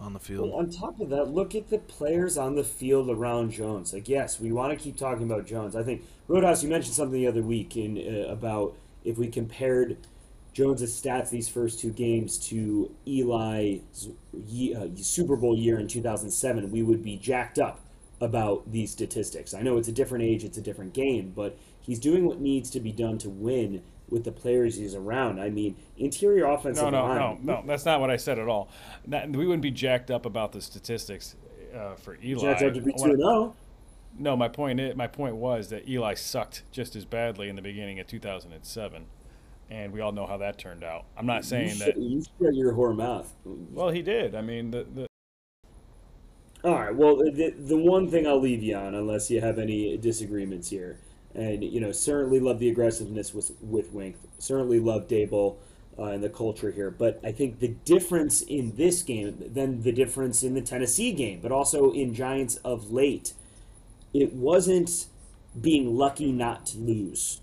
on 0.00 0.12
the 0.12 0.18
Well, 0.18 0.20
field. 0.20 0.52
on 0.52 0.70
top 0.70 1.00
of 1.00 1.10
that, 1.10 1.26
look 1.26 1.54
at 1.54 1.68
the 1.70 1.78
players 1.78 2.36
on 2.38 2.54
the 2.56 2.64
field 2.64 3.10
around 3.10 3.52
Jones. 3.52 3.92
Like, 3.92 4.08
yes, 4.08 4.40
we 4.40 4.52
want 4.52 4.76
to 4.76 4.82
keep 4.82 4.96
talking 4.96 5.24
about 5.24 5.46
Jones. 5.46 5.76
I 5.76 5.82
think 5.82 6.02
Roadhouse, 6.28 6.62
you 6.62 6.68
mentioned 6.68 6.94
something 6.94 7.20
the 7.20 7.26
other 7.26 7.42
week 7.42 7.76
in 7.76 7.98
uh, 7.98 8.28
about 8.32 8.74
if 9.04 9.18
we 9.18 9.28
compared 9.28 9.96
Jones's 10.52 10.98
stats 11.00 11.30
these 11.30 11.48
first 11.48 11.80
two 11.80 11.90
games 11.90 12.38
to 12.48 12.90
Eli's 13.06 14.08
uh, 14.34 14.86
Super 14.96 15.36
Bowl 15.36 15.56
year 15.56 15.78
in 15.78 15.86
2007, 15.88 16.70
we 16.70 16.82
would 16.82 17.02
be 17.02 17.16
jacked 17.16 17.58
up 17.58 17.80
about 18.20 18.70
these 18.70 18.90
statistics. 18.90 19.54
I 19.54 19.62
know 19.62 19.78
it's 19.78 19.88
a 19.88 19.92
different 19.92 20.24
age, 20.24 20.44
it's 20.44 20.58
a 20.58 20.62
different 20.62 20.92
game, 20.92 21.32
but 21.34 21.56
he's 21.80 21.98
doing 21.98 22.26
what 22.26 22.40
needs 22.40 22.70
to 22.70 22.80
be 22.80 22.92
done 22.92 23.16
to 23.18 23.30
win 23.30 23.82
with 24.10 24.24
the 24.24 24.32
players 24.32 24.76
he's 24.76 24.94
around. 24.94 25.40
I 25.40 25.50
mean, 25.50 25.76
interior 25.96 26.46
offensive 26.46 26.84
No, 26.84 26.90
no, 26.90 27.06
no, 27.06 27.26
line. 27.26 27.38
no. 27.42 27.62
That's 27.66 27.84
not 27.84 28.00
what 28.00 28.10
I 28.10 28.16
said 28.16 28.38
at 28.38 28.48
all. 28.48 28.68
That, 29.06 29.30
we 29.30 29.46
wouldn't 29.46 29.62
be 29.62 29.70
jacked 29.70 30.10
up 30.10 30.26
about 30.26 30.52
the 30.52 30.60
statistics 30.60 31.36
uh, 31.74 31.94
for 31.94 32.18
Eli. 32.22 32.40
Jets 32.40 32.62
have 32.62 32.74
to 32.74 32.80
be 32.80 32.92
2 32.92 33.16
0. 33.16 33.54
No, 34.18 34.36
my 34.36 34.48
point. 34.48 34.80
i 34.80 34.92
my 34.94 35.06
point 35.06 35.36
was 35.36 35.68
that 35.68 35.88
Eli 35.88 36.14
sucked 36.14 36.64
just 36.72 36.96
as 36.96 37.04
badly 37.04 37.48
in 37.48 37.56
the 37.56 37.62
beginning 37.62 38.00
of 38.00 38.06
2007, 38.06 39.06
and 39.70 39.92
we 39.92 40.00
all 40.00 40.12
know 40.12 40.26
how 40.26 40.36
that 40.38 40.58
turned 40.58 40.82
out. 40.82 41.04
I'm 41.16 41.26
not 41.26 41.44
saying 41.44 41.70
you 41.70 41.78
that. 41.78 41.96
You 41.96 42.22
shut 42.22 42.54
your 42.54 42.72
whore 42.72 42.94
mouth. 42.94 43.32
Well, 43.44 43.90
he 43.90 44.02
did. 44.02 44.34
I 44.34 44.40
mean, 44.42 44.72
the, 44.72 44.84
the 44.92 45.06
All 46.64 46.74
right. 46.74 46.94
Well, 46.94 47.16
the, 47.16 47.54
the 47.56 47.76
one 47.76 48.10
thing 48.10 48.26
I'll 48.26 48.40
leave 48.40 48.62
you 48.62 48.74
on, 48.76 48.94
unless 48.94 49.30
you 49.30 49.40
have 49.40 49.58
any 49.58 49.96
disagreements 49.96 50.68
here, 50.68 50.98
and 51.34 51.62
you 51.62 51.80
know, 51.80 51.92
certainly 51.92 52.40
love 52.40 52.58
the 52.58 52.68
aggressiveness 52.68 53.34
with 53.34 53.52
with 53.60 53.92
Wink. 53.92 54.16
Certainly 54.38 54.80
love 54.80 55.06
Daboll 55.08 55.56
uh, 55.98 56.04
and 56.04 56.24
the 56.24 56.28
culture 56.28 56.70
here. 56.70 56.90
But 56.90 57.20
I 57.24 57.32
think 57.32 57.58
the 57.58 57.68
difference 57.68 58.42
in 58.42 58.76
this 58.76 59.02
game, 59.02 59.36
than 59.52 59.82
the 59.82 59.92
difference 59.92 60.42
in 60.42 60.54
the 60.54 60.62
Tennessee 60.62 61.12
game, 61.12 61.40
but 61.42 61.52
also 61.52 61.92
in 61.92 62.14
Giants 62.14 62.56
of 62.56 62.90
late, 62.90 63.34
it 64.14 64.32
wasn't 64.32 65.06
being 65.60 65.96
lucky 65.96 66.32
not 66.32 66.66
to 66.66 66.78
lose. 66.78 67.40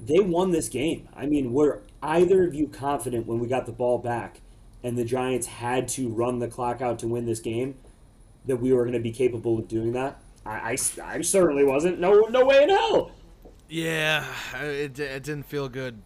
They 0.00 0.18
won 0.18 0.50
this 0.50 0.68
game. 0.68 1.08
I 1.14 1.26
mean, 1.26 1.52
were 1.52 1.82
either 2.02 2.44
of 2.44 2.54
you 2.54 2.66
confident 2.66 3.26
when 3.26 3.38
we 3.38 3.46
got 3.46 3.66
the 3.66 3.72
ball 3.72 3.98
back 3.98 4.40
and 4.82 4.98
the 4.98 5.04
Giants 5.04 5.46
had 5.46 5.88
to 5.88 6.08
run 6.08 6.40
the 6.40 6.48
clock 6.48 6.82
out 6.82 6.98
to 6.98 7.06
win 7.06 7.26
this 7.26 7.40
game 7.40 7.76
that 8.44 8.56
we 8.56 8.72
were 8.72 8.82
going 8.82 8.92
to 8.92 9.00
be 9.00 9.12
capable 9.12 9.58
of 9.58 9.68
doing 9.68 9.92
that? 9.92 10.20
I, 10.44 10.50
I, 10.72 10.76
I 11.02 11.20
certainly 11.22 11.64
wasn't. 11.64 12.00
No, 12.00 12.26
no 12.28 12.44
way 12.44 12.64
in 12.64 12.68
hell. 12.68 13.12
Yeah, 13.68 14.26
it, 14.54 14.98
it 14.98 15.22
didn't 15.22 15.44
feel 15.46 15.68
good. 15.68 16.00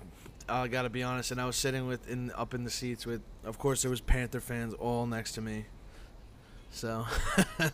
I 0.48 0.68
gotta 0.68 0.88
be 0.90 1.02
honest. 1.02 1.30
And 1.30 1.40
I 1.40 1.46
was 1.46 1.56
sitting 1.56 1.86
with 1.86 2.08
in 2.08 2.30
up 2.32 2.54
in 2.54 2.64
the 2.64 2.70
seats 2.70 3.04
with, 3.06 3.22
of 3.44 3.58
course, 3.58 3.82
there 3.82 3.90
was 3.90 4.00
Panther 4.00 4.40
fans 4.40 4.74
all 4.74 5.06
next 5.06 5.32
to 5.32 5.40
me. 5.42 5.66
So, 6.70 7.06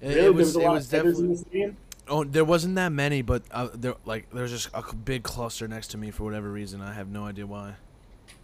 It, 0.00 0.14
Really? 0.14 0.26
it 0.26 0.32
There 0.32 0.32
was, 0.32 0.54
was 0.54 0.56
it 0.56 0.68
was 0.68 0.86
of 0.86 0.90
hitters 0.90 1.20
in 1.20 1.28
definitely. 1.52 1.76
Oh, 2.08 2.24
there 2.24 2.44
wasn't 2.44 2.74
that 2.76 2.90
many, 2.90 3.22
but 3.22 3.44
uh, 3.50 3.68
there 3.74 3.94
like 4.04 4.30
there 4.30 4.42
was 4.42 4.50
just 4.50 4.70
a 4.74 4.82
big 4.94 5.22
cluster 5.22 5.68
next 5.68 5.88
to 5.88 5.98
me 5.98 6.10
for 6.10 6.24
whatever 6.24 6.50
reason. 6.50 6.80
I 6.80 6.92
have 6.94 7.08
no 7.08 7.24
idea 7.26 7.46
why. 7.46 7.74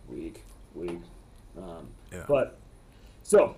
Weak, 0.09 0.45
weak. 0.75 1.00
Um, 1.56 1.88
Yeah. 2.12 2.25
But 2.28 2.59
so 3.23 3.56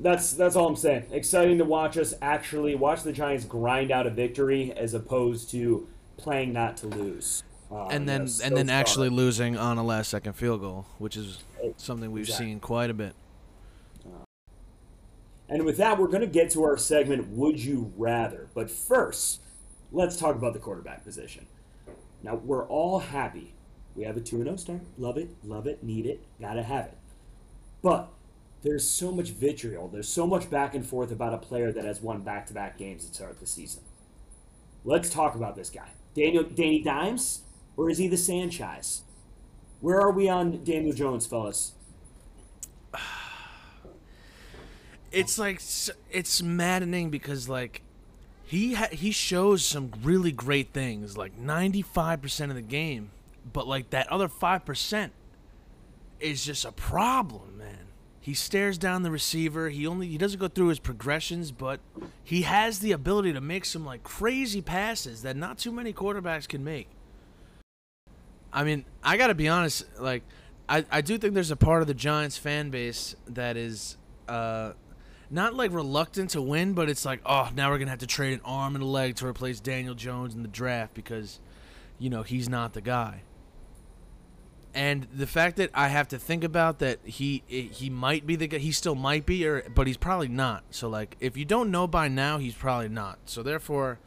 that's 0.00 0.32
that's 0.32 0.56
all 0.56 0.68
I'm 0.68 0.76
saying. 0.76 1.06
Exciting 1.10 1.58
to 1.58 1.64
watch 1.64 1.96
us 1.96 2.14
actually 2.20 2.74
watch 2.74 3.02
the 3.02 3.12
Giants 3.12 3.44
grind 3.44 3.90
out 3.90 4.06
a 4.06 4.10
victory 4.10 4.72
as 4.72 4.94
opposed 4.94 5.50
to 5.52 5.88
playing 6.16 6.52
not 6.52 6.76
to 6.78 6.86
lose. 6.86 7.42
Uh, 7.70 7.86
and 7.88 8.08
then 8.08 8.28
so 8.28 8.44
and 8.44 8.56
then 8.56 8.68
far. 8.68 8.76
actually 8.76 9.08
losing 9.08 9.56
on 9.56 9.76
a 9.78 9.82
last 9.82 10.08
second 10.10 10.34
field 10.34 10.60
goal, 10.60 10.86
which 10.98 11.16
is 11.16 11.42
something 11.76 12.12
we've 12.12 12.24
Exactly. 12.24 12.46
seen 12.46 12.60
quite 12.60 12.90
a 12.90 12.94
bit. 12.94 13.14
And 15.48 15.64
with 15.64 15.76
that, 15.76 15.98
we're 15.98 16.08
going 16.08 16.22
to 16.22 16.26
get 16.26 16.50
to 16.50 16.64
our 16.64 16.76
segment, 16.76 17.28
Would 17.28 17.60
You 17.62 17.92
Rather? 17.96 18.48
But 18.54 18.68
first, 18.70 19.40
let's 19.92 20.16
talk 20.16 20.34
about 20.34 20.54
the 20.54 20.58
quarterback 20.58 21.04
position. 21.04 21.46
Now, 22.22 22.34
we're 22.34 22.66
all 22.66 22.98
happy. 22.98 23.54
We 23.94 24.04
have 24.04 24.16
a 24.16 24.20
2 24.20 24.42
0 24.42 24.56
start. 24.56 24.80
Love 24.98 25.16
it, 25.16 25.30
love 25.44 25.66
it, 25.68 25.82
need 25.84 26.04
it, 26.06 26.20
gotta 26.40 26.62
have 26.64 26.86
it. 26.86 26.98
But 27.80 28.08
there's 28.62 28.88
so 28.88 29.12
much 29.12 29.30
vitriol, 29.30 29.88
there's 29.88 30.08
so 30.08 30.26
much 30.26 30.50
back 30.50 30.74
and 30.74 30.84
forth 30.84 31.10
about 31.10 31.34
a 31.34 31.38
player 31.38 31.72
that 31.72 31.84
has 31.84 32.00
won 32.00 32.22
back 32.22 32.46
to 32.46 32.54
back 32.54 32.78
games 32.78 33.06
to 33.06 33.14
start 33.14 33.38
the 33.38 33.46
season. 33.46 33.82
Let's 34.84 35.10
talk 35.10 35.34
about 35.34 35.56
this 35.56 35.70
guy. 35.70 35.90
Daniel 36.14 36.42
Danny 36.42 36.82
Dimes, 36.82 37.42
or 37.76 37.90
is 37.90 37.98
he 37.98 38.08
the 38.08 38.16
Sanchez? 38.16 39.02
Where 39.80 40.00
are 40.00 40.10
we 40.10 40.28
on 40.28 40.64
Daniel 40.64 40.94
Jones, 40.94 41.26
fellas? 41.26 41.72
It's 45.12 45.38
like 45.38 45.62
it's 46.10 46.42
maddening 46.42 47.08
because 47.08 47.48
like 47.48 47.80
he 48.44 48.74
ha- 48.74 48.88
he 48.90 49.12
shows 49.12 49.64
some 49.64 49.92
really 50.02 50.30
great 50.30 50.74
things, 50.74 51.16
like 51.16 51.38
ninety 51.38 51.80
five 51.80 52.20
percent 52.20 52.50
of 52.50 52.56
the 52.56 52.60
game, 52.60 53.10
but 53.50 53.66
like 53.66 53.90
that 53.90 54.08
other 54.08 54.28
five 54.28 54.66
percent 54.66 55.12
is 56.20 56.44
just 56.44 56.66
a 56.66 56.72
problem, 56.72 57.56
man. 57.56 57.85
He 58.26 58.34
stares 58.34 58.76
down 58.76 59.04
the 59.04 59.12
receiver. 59.12 59.68
He 59.68 59.86
only 59.86 60.08
he 60.08 60.18
doesn't 60.18 60.40
go 60.40 60.48
through 60.48 60.66
his 60.66 60.80
progressions, 60.80 61.52
but 61.52 61.78
he 62.24 62.42
has 62.42 62.80
the 62.80 62.90
ability 62.90 63.32
to 63.32 63.40
make 63.40 63.64
some 63.64 63.86
like 63.86 64.02
crazy 64.02 64.60
passes 64.60 65.22
that 65.22 65.36
not 65.36 65.58
too 65.58 65.70
many 65.70 65.92
quarterbacks 65.92 66.48
can 66.48 66.64
make. 66.64 66.88
I 68.52 68.64
mean, 68.64 68.84
I 69.04 69.16
got 69.16 69.28
to 69.28 69.36
be 69.36 69.46
honest, 69.46 69.84
like 70.00 70.24
I 70.68 70.84
I 70.90 71.02
do 71.02 71.18
think 71.18 71.34
there's 71.34 71.52
a 71.52 71.56
part 71.56 71.82
of 71.82 71.86
the 71.86 71.94
Giants 71.94 72.36
fan 72.36 72.70
base 72.70 73.14
that 73.28 73.56
is 73.56 73.96
uh 74.26 74.72
not 75.30 75.54
like 75.54 75.72
reluctant 75.72 76.30
to 76.30 76.42
win, 76.42 76.72
but 76.72 76.88
it's 76.88 77.04
like, 77.04 77.20
oh, 77.24 77.50
now 77.54 77.70
we're 77.70 77.78
gonna 77.78 77.90
have 77.90 78.00
to 78.00 78.08
trade 78.08 78.32
an 78.32 78.40
arm 78.44 78.74
and 78.74 78.82
a 78.82 78.88
leg 78.88 79.14
to 79.16 79.26
replace 79.28 79.60
Daniel 79.60 79.94
Jones 79.94 80.34
in 80.34 80.42
the 80.42 80.48
draft 80.48 80.94
because, 80.94 81.38
you 82.00 82.10
know, 82.10 82.24
he's 82.24 82.48
not 82.48 82.72
the 82.72 82.80
guy. 82.80 83.22
And 84.76 85.06
the 85.10 85.26
fact 85.26 85.56
that 85.56 85.70
I 85.72 85.88
have 85.88 86.06
to 86.08 86.18
think 86.18 86.44
about 86.44 86.80
that 86.80 86.98
he 87.02 87.42
he 87.48 87.88
might 87.88 88.26
be 88.26 88.36
the 88.36 88.46
guy, 88.46 88.58
he 88.58 88.72
still 88.72 88.94
might 88.94 89.24
be, 89.24 89.46
or 89.46 89.62
but 89.74 89.86
he's 89.86 89.96
probably 89.96 90.28
not. 90.28 90.64
So 90.70 90.86
like, 90.86 91.16
if 91.18 91.34
you 91.34 91.46
don't 91.46 91.70
know 91.70 91.86
by 91.86 92.08
now, 92.08 92.36
he's 92.36 92.54
probably 92.54 92.90
not. 92.90 93.18
So 93.24 93.42
therefore, 93.42 93.98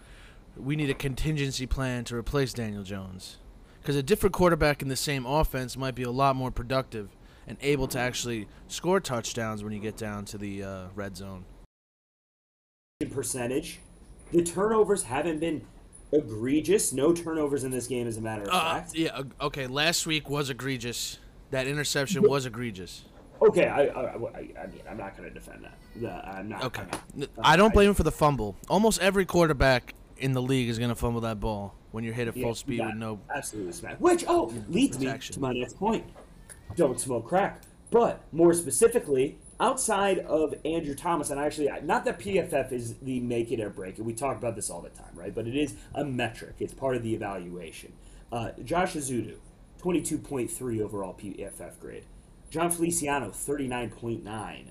we 0.55 0.75
need 0.75 0.91
a 0.91 0.93
contingency 0.93 1.65
plan 1.65 2.03
to 2.03 2.15
replace 2.15 2.53
Daniel 2.53 2.83
Jones, 2.83 3.39
because 3.81 3.95
a 3.95 4.03
different 4.03 4.33
quarterback 4.33 4.83
in 4.83 4.89
the 4.89 4.95
same 4.95 5.25
offense 5.25 5.75
might 5.75 5.95
be 5.95 6.03
a 6.03 6.11
lot 6.11 6.35
more 6.35 6.51
productive 6.51 7.09
and 7.47 7.57
able 7.61 7.87
to 7.87 7.97
actually 7.97 8.47
score 8.67 8.99
touchdowns 8.99 9.63
when 9.63 9.73
you 9.73 9.79
get 9.79 9.97
down 9.97 10.23
to 10.25 10.37
the 10.37 10.63
uh, 10.63 10.83
red 10.93 11.17
zone. 11.17 11.45
percentage. 13.09 13.79
The 14.31 14.43
turnovers 14.43 15.01
haven't 15.01 15.39
been 15.39 15.65
egregious. 16.11 16.93
No 16.93 17.13
turnovers 17.13 17.63
in 17.63 17.71
this 17.71 17.87
game, 17.87 18.07
as 18.07 18.17
a 18.17 18.21
matter 18.21 18.43
of 18.43 18.49
Uh, 18.49 18.75
fact. 18.75 18.95
yeah, 18.95 19.21
okay. 19.41 19.67
Last 19.67 20.05
week 20.07 20.29
was 20.29 20.49
egregious. 20.49 21.19
That 21.51 21.67
interception 21.67 22.23
was 22.27 22.45
egregious. 22.45 23.05
Okay, 23.41 23.67
I, 23.67 23.83
I, 23.85 24.01
I, 24.03 24.15
I 24.15 24.67
mean, 24.67 24.81
I'm 24.89 24.97
not 24.97 25.15
going 25.15 25.29
to 25.29 25.33
defend 25.33 25.63
that. 25.63 25.77
The- 25.95 26.09
I'm 26.11 26.49
not. 26.49 26.63
Okay. 26.65 26.81
I'm 26.81 27.19
not. 27.21 27.29
I 27.41 27.55
don't 27.55 27.73
blame 27.73 27.89
him 27.89 27.95
for 27.95 28.03
the 28.03 28.11
fumble. 28.11 28.55
Almost 28.69 29.01
every 29.01 29.25
quarterback 29.25 29.93
in 30.17 30.33
the 30.33 30.41
league 30.41 30.67
is 30.69 30.77
going 30.77 30.89
to 30.89 30.95
fumble 30.95 31.21
that 31.21 31.39
ball 31.39 31.73
when 31.91 32.03
you're 32.03 32.13
hit 32.13 32.27
at 32.27 32.35
Yeah, 32.35 32.43
full 32.43 32.55
speed 32.55 32.81
with 32.85 32.95
no. 32.95 33.19
absolutely 33.33 33.71
smack. 33.71 33.95
Which 33.99 34.25
oh 34.27 34.53
leads 34.67 34.99
me 34.99 35.05
to 35.17 35.39
my 35.39 35.53
next 35.53 35.77
point. 35.77 36.03
Don't 36.75 36.99
smoke 36.99 37.25
crack. 37.27 37.61
But 37.91 38.21
more 38.31 38.53
specifically, 38.53 39.37
outside 39.59 40.19
of 40.19 40.53
Andrew 40.63 40.95
Thomas, 40.95 41.29
and 41.29 41.39
actually, 41.39 41.69
not 41.83 42.05
that 42.05 42.19
PFF 42.19 42.71
is 42.71 42.95
the 42.97 43.19
make 43.19 43.51
it 43.51 43.59
or 43.59 43.69
break 43.69 43.99
it. 43.99 44.03
We 44.03 44.13
talk 44.13 44.37
about 44.37 44.55
this 44.55 44.69
all 44.69 44.81
the 44.81 44.89
time, 44.89 45.11
right? 45.13 45.33
But 45.33 45.47
it 45.47 45.55
is 45.55 45.75
a 45.93 46.03
metric. 46.05 46.55
It's 46.59 46.73
part 46.73 46.95
of 46.95 47.03
the 47.03 47.13
evaluation. 47.13 47.93
Uh, 48.31 48.51
Josh 48.63 48.93
Ezeudu, 48.93 49.35
22.3 49.81 50.81
overall 50.81 51.13
PFF 51.13 51.79
grade. 51.79 52.05
Jon 52.49 52.71
Feliciano, 52.71 53.29
39.9. 53.29 54.65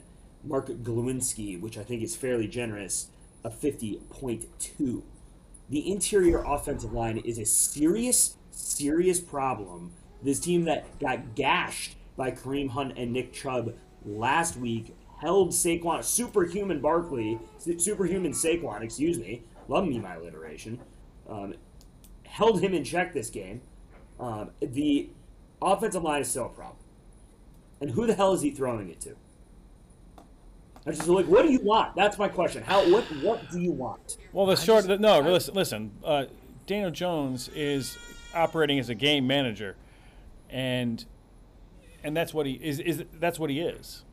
Mark 0.44 0.68
Glowinski, 0.68 1.60
which 1.60 1.76
I 1.76 1.82
think 1.82 2.02
is 2.02 2.16
fairly 2.16 2.46
generous, 2.46 3.08
a 3.44 3.50
50.2 3.50 5.02
the 5.70 5.90
interior 5.90 6.42
offensive 6.44 6.92
line 6.92 7.18
is 7.18 7.38
a 7.38 7.44
serious, 7.44 8.36
serious 8.50 9.20
problem. 9.20 9.92
This 10.22 10.40
team 10.40 10.64
that 10.64 10.98
got 10.98 11.34
gashed 11.34 11.96
by 12.16 12.30
Kareem 12.30 12.70
Hunt 12.70 12.94
and 12.96 13.12
Nick 13.12 13.32
Chubb 13.32 13.74
last 14.04 14.56
week 14.56 14.94
held 15.20 15.50
Saquon, 15.50 16.02
superhuman 16.04 16.80
Barkley, 16.80 17.38
superhuman 17.78 18.32
Saquon, 18.32 18.82
excuse 18.82 19.18
me, 19.18 19.42
love 19.68 19.86
me 19.86 19.98
my 19.98 20.14
alliteration, 20.14 20.78
um, 21.28 21.54
held 22.24 22.60
him 22.60 22.74
in 22.74 22.84
check 22.84 23.12
this 23.12 23.30
game. 23.30 23.60
Um, 24.20 24.50
the 24.60 25.10
offensive 25.60 26.02
line 26.02 26.22
is 26.22 26.28
still 26.28 26.46
a 26.46 26.50
problem. 26.50 26.76
And 27.80 27.90
who 27.90 28.06
the 28.06 28.14
hell 28.14 28.32
is 28.32 28.42
he 28.42 28.50
throwing 28.50 28.88
it 28.88 29.00
to? 29.02 29.16
I 30.86 30.90
just 30.92 31.06
like, 31.06 31.26
what 31.26 31.44
do 31.44 31.52
you 31.52 31.60
want? 31.60 31.94
That's 31.96 32.18
my 32.18 32.28
question. 32.28 32.62
How? 32.62 32.90
What? 32.90 33.04
What 33.22 33.50
do 33.50 33.60
you 33.60 33.72
want? 33.72 34.16
Well, 34.32 34.46
the 34.46 34.56
short 34.56 34.86
no, 35.00 35.20
listen, 35.20 35.54
listen. 35.54 35.92
Uh, 36.02 36.24
Daniel 36.66 36.90
Jones 36.90 37.48
is 37.54 37.98
operating 38.34 38.78
as 38.78 38.88
a 38.88 38.94
game 38.94 39.26
manager, 39.26 39.76
and 40.48 41.04
and 42.04 42.16
that's 42.16 42.32
what 42.34 42.46
he 42.46 42.52
is. 42.54 42.80
Is 42.80 43.04
that's 43.18 43.38
what 43.38 43.50
he 43.50 43.60
is. 43.60 44.04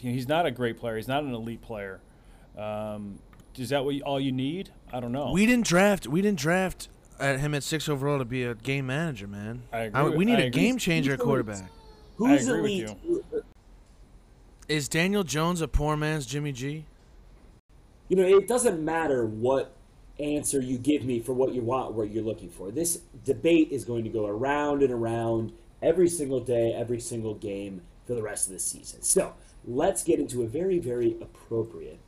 You 0.00 0.10
know, 0.10 0.14
he's 0.14 0.28
not 0.28 0.46
a 0.46 0.50
great 0.50 0.76
player. 0.78 0.96
He's 0.96 1.08
not 1.08 1.22
an 1.24 1.32
elite 1.34 1.62
player. 1.62 2.00
Um, 2.56 3.18
is 3.56 3.70
that 3.70 3.84
what 3.84 3.94
you, 3.94 4.02
all 4.02 4.20
you 4.20 4.32
need? 4.32 4.70
I 4.92 5.00
don't 5.00 5.12
know. 5.12 5.32
We 5.32 5.46
didn't 5.46 5.66
draft. 5.66 6.06
We 6.06 6.20
didn't 6.20 6.38
draft 6.38 6.88
at 7.18 7.40
him 7.40 7.54
at 7.54 7.62
six 7.62 7.88
overall 7.88 8.18
to 8.18 8.24
be 8.26 8.42
a 8.44 8.54
game 8.54 8.86
manager, 8.86 9.26
man. 9.26 9.62
I 9.72 9.80
agree 9.84 10.02
with- 10.04 10.14
we 10.14 10.24
need 10.26 10.38
I 10.38 10.42
a 10.42 10.46
agree. 10.48 10.62
game 10.62 10.78
changer 10.78 11.12
Who's- 11.12 11.24
quarterback. 11.24 11.70
Who's 12.16 12.46
agree 12.48 12.82
with 12.82 12.96
elite? 13.04 13.44
Is 14.68 14.88
Daniel 14.88 15.22
Jones 15.22 15.60
a 15.60 15.68
poor 15.68 15.96
man's 15.96 16.26
Jimmy 16.26 16.52
G? 16.52 16.84
You 18.08 18.16
know, 18.16 18.22
it 18.24 18.48
doesn't 18.48 18.84
matter 18.84 19.24
what 19.26 19.72
answer 20.18 20.60
you 20.60 20.78
give 20.78 21.04
me 21.04 21.20
for 21.20 21.32
what 21.34 21.52
you 21.52 21.62
want, 21.62 21.92
what 21.94 22.10
you're 22.10 22.24
looking 22.24 22.48
for. 22.50 22.70
This 22.70 23.00
debate 23.24 23.68
is 23.70 23.84
going 23.84 24.04
to 24.04 24.10
go 24.10 24.26
around 24.26 24.82
and 24.82 24.92
around 24.92 25.52
every 25.86 26.08
single 26.08 26.40
day, 26.40 26.72
every 26.72 27.00
single 27.00 27.34
game 27.34 27.80
for 28.04 28.14
the 28.14 28.22
rest 28.22 28.48
of 28.48 28.52
the 28.52 28.58
season. 28.58 29.02
So 29.02 29.34
let's 29.64 30.02
get 30.02 30.18
into 30.18 30.42
a 30.42 30.46
very, 30.46 30.78
very 30.78 31.16
appropriate 31.20 32.00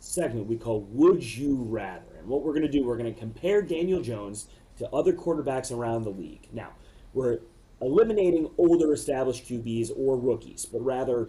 segment 0.00 0.46
we 0.46 0.56
call 0.56 0.80
Would 0.90 1.36
You 1.36 1.54
Rather. 1.54 2.16
And 2.18 2.26
what 2.26 2.42
we're 2.42 2.52
going 2.52 2.66
to 2.66 2.68
do, 2.68 2.84
we're 2.84 2.96
going 2.96 3.12
to 3.12 3.18
compare 3.18 3.62
Daniel 3.62 4.02
Jones 4.02 4.48
to 4.78 4.88
other 4.90 5.12
quarterbacks 5.12 5.70
around 5.70 6.02
the 6.02 6.10
league. 6.10 6.48
Now, 6.52 6.70
we're 7.14 7.38
eliminating 7.80 8.50
older 8.58 8.92
established 8.92 9.46
QBs 9.48 9.92
or 9.96 10.16
rookies, 10.16 10.66
but 10.66 10.80
rather 10.84 11.28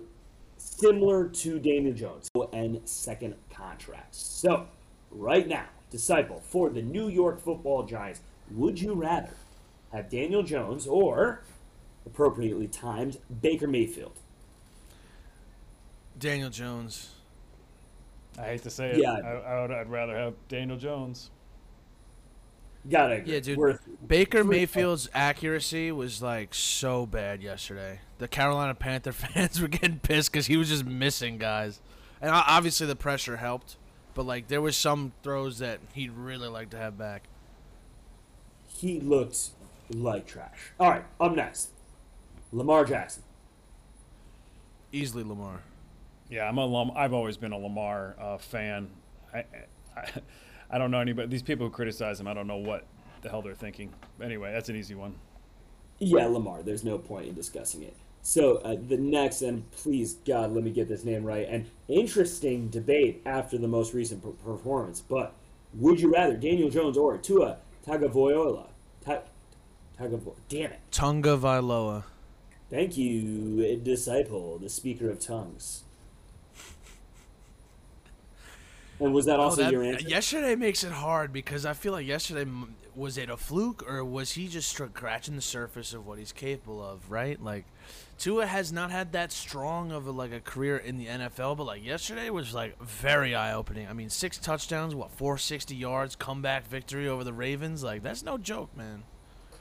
similar 0.57 1.27
to 1.27 1.59
Daniel 1.59 1.93
Jones 1.93 2.29
and 2.51 2.81
second 2.85 3.35
contracts. 3.51 4.17
So, 4.17 4.67
right 5.11 5.47
now, 5.47 5.65
disciple 5.91 6.41
for 6.43 6.69
the 6.69 6.81
New 6.81 7.09
York 7.09 7.39
Football 7.39 7.83
Giants, 7.83 8.21
would 8.51 8.81
you 8.81 8.93
rather 8.93 9.35
have 9.91 10.09
Daniel 10.09 10.41
Jones 10.41 10.87
or 10.87 11.41
appropriately 12.05 12.67
timed 12.67 13.17
Baker 13.41 13.67
Mayfield? 13.67 14.13
Daniel 16.17 16.49
Jones. 16.49 17.09
I 18.37 18.43
hate 18.45 18.63
to 18.63 18.69
say 18.69 18.91
it. 18.91 18.97
Yeah. 18.97 19.11
I, 19.13 19.29
I 19.55 19.61
would, 19.61 19.71
I'd 19.71 19.89
rather 19.89 20.15
have 20.15 20.33
Daniel 20.47 20.77
Jones. 20.77 21.29
Gotta 22.89 23.15
agree. 23.15 23.33
Yeah, 23.33 23.39
dude. 23.39 23.57
Worth- 23.57 23.87
Baker 24.05 24.43
Mayfield's 24.43 25.09
accuracy 25.13 25.91
was 25.91 26.21
like 26.21 26.53
so 26.53 27.05
bad 27.05 27.41
yesterday. 27.41 27.99
The 28.17 28.27
Carolina 28.27 28.75
Panther 28.75 29.11
fans 29.13 29.61
were 29.61 29.67
getting 29.69 29.99
pissed 29.99 30.31
because 30.31 30.47
he 30.47 30.57
was 30.57 30.69
just 30.69 30.83
missing 30.85 31.37
guys, 31.37 31.79
and 32.21 32.31
obviously 32.31 32.85
the 32.87 32.95
pressure 32.95 33.37
helped. 33.37 33.77
But 34.15 34.25
like 34.25 34.47
there 34.49 34.61
was 34.61 34.75
some 34.75 35.13
throws 35.23 35.59
that 35.59 35.79
he'd 35.93 36.11
really 36.11 36.47
like 36.49 36.69
to 36.71 36.77
have 36.77 36.97
back. 36.97 37.23
he 38.67 38.99
looked 38.99 39.51
like 39.89 40.27
trash. 40.27 40.71
All 40.79 40.89
right, 40.89 41.05
up 41.21 41.35
next, 41.35 41.69
Lamar 42.53 42.85
Jackson. 42.85 43.23
Easily 44.91 45.23
Lamar. 45.23 45.61
Yeah, 46.29 46.47
I'm 46.47 46.57
a 46.57 46.65
Lam- 46.65 46.91
I've 46.95 47.13
always 47.13 47.35
been 47.35 47.51
a 47.51 47.57
Lamar 47.57 48.15
uh, 48.19 48.37
fan. 48.37 48.89
I, 49.33 49.43
I, 49.97 50.09
I 50.69 50.77
don't 50.77 50.91
know 50.91 50.99
anybody. 50.99 51.27
These 51.27 51.41
people 51.43 51.67
who 51.67 51.71
criticize 51.71 52.19
him, 52.19 52.27
I 52.27 52.33
don't 52.33 52.47
know 52.47 52.57
what 52.57 52.85
the 53.21 53.29
hell 53.29 53.41
they're 53.41 53.55
thinking. 53.55 53.91
Anyway, 54.21 54.51
that's 54.51 54.69
an 54.69 54.75
easy 54.75 54.95
one. 54.95 55.15
Yeah, 55.99 56.25
Lamar. 56.25 56.61
There's 56.63 56.83
no 56.83 56.97
point 56.97 57.27
in 57.27 57.33
discussing 57.33 57.83
it. 57.83 57.95
So 58.21 58.57
uh, 58.57 58.75
the 58.87 58.97
next, 58.97 59.41
and 59.41 59.69
please 59.71 60.13
God, 60.25 60.53
let 60.53 60.63
me 60.63 60.71
get 60.71 60.87
this 60.87 61.03
name 61.03 61.23
right. 61.23 61.47
An 61.47 61.65
interesting 61.87 62.69
debate 62.69 63.21
after 63.25 63.57
the 63.57 63.67
most 63.67 63.93
recent 63.93 64.23
per- 64.23 64.29
performance. 64.31 65.01
But 65.01 65.33
would 65.73 65.99
you 65.99 66.13
rather 66.13 66.35
Daniel 66.37 66.69
Jones 66.69 66.97
or 66.97 67.17
Tua 67.17 67.57
Tagovailoa? 67.85 68.67
Ta- 69.05 69.23
Tagovailoa. 69.99 70.35
Damn 70.49 70.71
it. 70.71 70.79
Tonga 70.91 71.35
Vailoa. 71.37 72.03
Thank 72.73 72.97
you, 72.97 73.77
disciple, 73.83 74.57
the 74.57 74.67
speaker 74.67 75.07
of 75.11 75.19
tongues. 75.19 75.83
And 78.99 79.13
was 79.13 79.27
that 79.27 79.39
Oh, 79.39 79.43
also 79.43 79.61
that- 79.61 79.71
your 79.71 79.83
answer? 79.83 80.09
yesterday 80.09 80.55
makes 80.55 80.83
it 80.83 80.91
hard 80.91 81.31
because 81.31 81.67
I 81.67 81.73
feel 81.73 81.91
like 81.91 82.07
yesterday 82.07 82.49
was 82.95 83.19
it 83.19 83.29
a 83.29 83.37
fluke 83.37 83.87
or 83.87 84.03
was 84.03 84.31
he 84.31 84.47
just 84.47 84.71
scratching 84.71 85.35
the 85.35 85.41
surface 85.43 85.93
of 85.93 86.07
what 86.07 86.17
he's 86.17 86.31
capable 86.31 86.83
of, 86.83 87.11
right? 87.11 87.39
Like 87.39 87.65
Tua 88.17 88.47
has 88.47 88.73
not 88.73 88.89
had 88.89 89.11
that 89.11 89.31
strong 89.31 89.91
of 89.91 90.07
a, 90.07 90.11
like 90.11 90.31
a 90.31 90.39
career 90.39 90.75
in 90.77 90.97
the 90.97 91.05
NFL, 91.05 91.53
but 91.55 91.65
like 91.65 91.85
yesterday 91.85 92.31
was 92.31 92.55
like 92.55 92.81
very 92.81 93.35
eye 93.35 93.53
opening. 93.53 93.87
I 93.87 93.93
mean, 93.93 94.09
six 94.09 94.39
touchdowns, 94.39 94.95
what 94.95 95.11
460 95.11 95.75
yards, 95.75 96.15
comeback 96.15 96.67
victory 96.67 97.07
over 97.07 97.23
the 97.23 97.33
Ravens, 97.33 97.83
like 97.83 98.01
that's 98.01 98.23
no 98.23 98.39
joke, 98.39 98.75
man. 98.75 99.03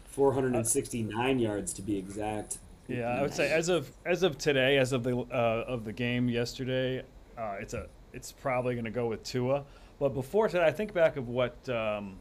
469 0.06 1.38
yards 1.38 1.74
to 1.74 1.82
be 1.82 1.98
exact. 1.98 2.56
Yeah, 2.98 3.08
I 3.08 3.22
would 3.22 3.32
say 3.32 3.50
as 3.50 3.68
of 3.68 3.90
as 4.04 4.22
of 4.22 4.36
today, 4.38 4.78
as 4.78 4.92
of 4.92 5.02
the 5.02 5.16
uh, 5.16 5.64
of 5.66 5.84
the 5.84 5.92
game 5.92 6.28
yesterday, 6.28 7.02
uh, 7.38 7.56
it's 7.58 7.74
a 7.74 7.86
it's 8.12 8.32
probably 8.32 8.74
going 8.74 8.84
to 8.84 8.90
go 8.90 9.06
with 9.06 9.22
Tua. 9.22 9.64
But 9.98 10.10
before 10.10 10.48
today, 10.48 10.64
I 10.64 10.72
think 10.72 10.92
back 10.92 11.16
of 11.16 11.28
what 11.28 11.56
um, 11.68 12.18